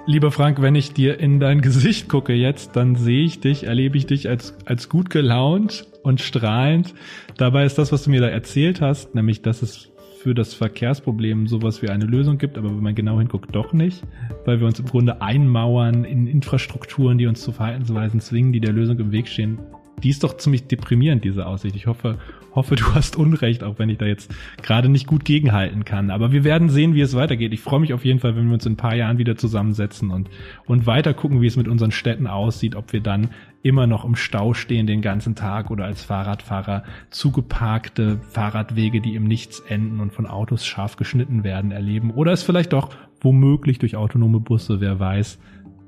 Lieber 0.05 0.31
Frank, 0.31 0.61
wenn 0.61 0.75
ich 0.75 0.93
dir 0.93 1.19
in 1.19 1.41
dein 1.41 1.61
Gesicht 1.61 2.07
gucke 2.07 2.33
jetzt, 2.33 2.77
dann 2.77 2.95
sehe 2.95 3.25
ich 3.25 3.41
dich, 3.41 3.65
erlebe 3.65 3.97
ich 3.97 4.05
dich 4.05 4.29
als, 4.29 4.53
als 4.65 4.87
gut 4.87 5.09
gelaunt 5.09 5.85
und 6.01 6.21
strahlend. 6.21 6.93
Dabei 7.35 7.65
ist 7.65 7.77
das, 7.77 7.91
was 7.91 8.03
du 8.03 8.11
mir 8.11 8.21
da 8.21 8.27
erzählt 8.27 8.79
hast, 8.79 9.15
nämlich, 9.15 9.41
dass 9.41 9.61
es 9.61 9.89
für 10.27 10.35
das 10.35 10.53
Verkehrsproblem 10.53 11.47
sowas 11.47 11.81
wie 11.81 11.87
eine 11.87 12.03
Lösung 12.03 12.37
gibt, 12.37 12.57
aber 12.57 12.67
wenn 12.67 12.81
man 12.81 12.95
genau 12.95 13.17
hinguckt, 13.17 13.55
doch 13.55 13.71
nicht, 13.71 14.03
weil 14.43 14.59
wir 14.59 14.67
uns 14.67 14.77
im 14.77 14.85
Grunde 14.85 15.21
einmauern 15.21 16.03
in 16.03 16.27
Infrastrukturen, 16.27 17.17
die 17.17 17.27
uns 17.27 17.39
zu 17.39 17.53
Verhaltensweisen 17.53 18.19
zwingen, 18.19 18.51
die 18.51 18.59
der 18.59 18.73
Lösung 18.73 18.99
im 18.99 19.13
Weg 19.13 19.29
stehen. 19.29 19.57
Die 20.03 20.09
ist 20.09 20.25
doch 20.25 20.35
ziemlich 20.35 20.67
deprimierend, 20.67 21.23
diese 21.23 21.45
Aussicht. 21.45 21.77
Ich 21.77 21.87
hoffe, 21.87 22.17
hoffe, 22.53 22.75
du 22.75 22.93
hast 22.93 23.15
Unrecht, 23.15 23.63
auch 23.63 23.79
wenn 23.79 23.89
ich 23.89 23.97
da 23.97 24.05
jetzt 24.05 24.33
gerade 24.61 24.89
nicht 24.89 25.07
gut 25.07 25.25
gegenhalten 25.25 25.85
kann. 25.85 26.09
Aber 26.09 26.31
wir 26.31 26.43
werden 26.43 26.69
sehen, 26.69 26.93
wie 26.93 27.01
es 27.01 27.15
weitergeht. 27.15 27.53
Ich 27.53 27.61
freue 27.61 27.79
mich 27.79 27.93
auf 27.93 28.05
jeden 28.05 28.19
Fall, 28.19 28.35
wenn 28.35 28.47
wir 28.47 28.53
uns 28.53 28.65
in 28.65 28.73
ein 28.73 28.77
paar 28.77 28.95
Jahren 28.95 29.17
wieder 29.17 29.35
zusammensetzen 29.35 30.11
und, 30.11 30.29
und 30.65 30.85
weiter 30.85 31.13
gucken, 31.13 31.41
wie 31.41 31.47
es 31.47 31.57
mit 31.57 31.67
unseren 31.67 31.91
Städten 31.91 32.27
aussieht, 32.27 32.75
ob 32.75 32.93
wir 32.93 33.01
dann 33.01 33.29
immer 33.63 33.87
noch 33.87 34.05
im 34.05 34.15
Stau 34.15 34.53
stehen 34.53 34.87
den 34.87 35.01
ganzen 35.01 35.35
Tag 35.35 35.71
oder 35.71 35.85
als 35.85 36.03
Fahrradfahrer 36.03 36.83
zugeparkte 37.09 38.19
Fahrradwege, 38.29 39.01
die 39.01 39.15
im 39.15 39.25
Nichts 39.25 39.59
enden 39.59 39.99
und 39.99 40.13
von 40.13 40.25
Autos 40.25 40.65
scharf 40.65 40.95
geschnitten 40.95 41.43
werden, 41.43 41.71
erleben. 41.71 42.11
Oder 42.11 42.31
es 42.31 42.43
vielleicht 42.43 42.73
doch 42.73 42.89
womöglich 43.21 43.79
durch 43.79 43.95
autonome 43.95 44.39
Busse, 44.39 44.79
wer 44.79 44.99
weiß, 44.99 45.39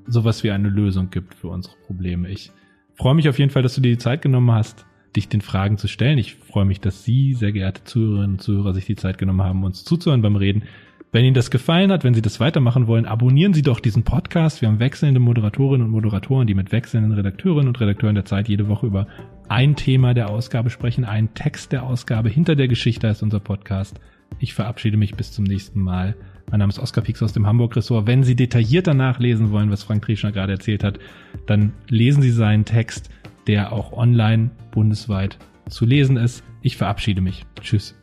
sowas 0.07 0.43
wie 0.43 0.51
eine 0.51 0.69
Lösung 0.69 1.09
gibt 1.09 1.35
für 1.35 1.47
unsere 1.47 1.75
Probleme. 1.85 2.29
Ich 2.29 2.51
freue 2.95 3.15
mich 3.15 3.29
auf 3.29 3.39
jeden 3.39 3.51
Fall, 3.51 3.63
dass 3.63 3.75
du 3.75 3.81
dir 3.81 3.91
die 3.91 3.97
Zeit 3.97 4.21
genommen 4.21 4.51
hast, 4.51 4.85
dich 5.15 5.29
den 5.29 5.41
Fragen 5.41 5.77
zu 5.77 5.87
stellen. 5.87 6.17
Ich 6.17 6.35
freue 6.35 6.65
mich, 6.65 6.79
dass 6.79 7.03
Sie, 7.03 7.33
sehr 7.33 7.51
geehrte 7.51 7.83
Zuhörerinnen 7.83 8.31
und 8.33 8.41
Zuhörer, 8.41 8.73
sich 8.73 8.85
die 8.85 8.95
Zeit 8.95 9.17
genommen 9.17 9.41
haben, 9.41 9.63
uns 9.63 9.83
zuzuhören 9.83 10.21
beim 10.21 10.35
Reden. 10.35 10.63
Wenn 11.11 11.25
Ihnen 11.25 11.33
das 11.33 11.49
gefallen 11.49 11.91
hat, 11.91 12.03
wenn 12.03 12.13
Sie 12.13 12.21
das 12.21 12.39
weitermachen 12.39 12.85
wollen, 12.85 13.07
abonnieren 13.07 13.55
Sie 13.55 13.63
doch 13.63 13.79
diesen 13.79 14.03
Podcast. 14.03 14.61
Wir 14.61 14.67
haben 14.67 14.79
wechselnde 14.79 15.19
Moderatorinnen 15.19 15.87
und 15.87 15.91
Moderatoren, 15.91 16.45
die 16.45 16.53
mit 16.53 16.71
wechselnden 16.71 17.13
Redakteurinnen 17.13 17.67
und 17.67 17.79
Redakteuren 17.81 18.13
der 18.13 18.25
Zeit 18.25 18.47
jede 18.47 18.67
Woche 18.67 18.85
über 18.85 19.07
ein 19.47 19.75
Thema 19.75 20.13
der 20.13 20.29
Ausgabe 20.29 20.69
sprechen, 20.69 21.05
einen 21.05 21.33
Text 21.33 21.71
der 21.71 21.83
Ausgabe. 21.83 22.29
Hinter 22.29 22.55
der 22.55 22.67
Geschichte 22.67 23.07
ist 23.07 23.23
unser 23.23 23.39
Podcast. 23.39 23.99
Ich 24.37 24.53
verabschiede 24.53 24.97
mich 24.97 25.15
bis 25.15 25.31
zum 25.31 25.45
nächsten 25.45 25.81
Mal. 25.81 26.15
Mein 26.51 26.59
Name 26.59 26.69
ist 26.69 26.77
Oskar 26.77 27.03
Pix 27.03 27.23
aus 27.23 27.33
dem 27.33 27.47
Hamburg-Ressort. 27.47 28.05
Wenn 28.05 28.23
Sie 28.23 28.35
detaillierter 28.35 28.93
nachlesen 28.93 29.49
wollen, 29.49 29.71
was 29.71 29.83
Frank 29.83 30.03
Trieschner 30.03 30.31
gerade 30.31 30.53
erzählt 30.53 30.83
hat, 30.83 30.99
dann 31.47 31.73
lesen 31.87 32.21
Sie 32.21 32.31
seinen 32.31 32.65
Text 32.65 33.09
der 33.47 33.71
auch 33.71 33.93
online 33.93 34.51
bundesweit 34.71 35.37
zu 35.69 35.85
lesen 35.85 36.17
ist. 36.17 36.43
Ich 36.61 36.77
verabschiede 36.77 37.21
mich. 37.21 37.45
Tschüss. 37.61 37.95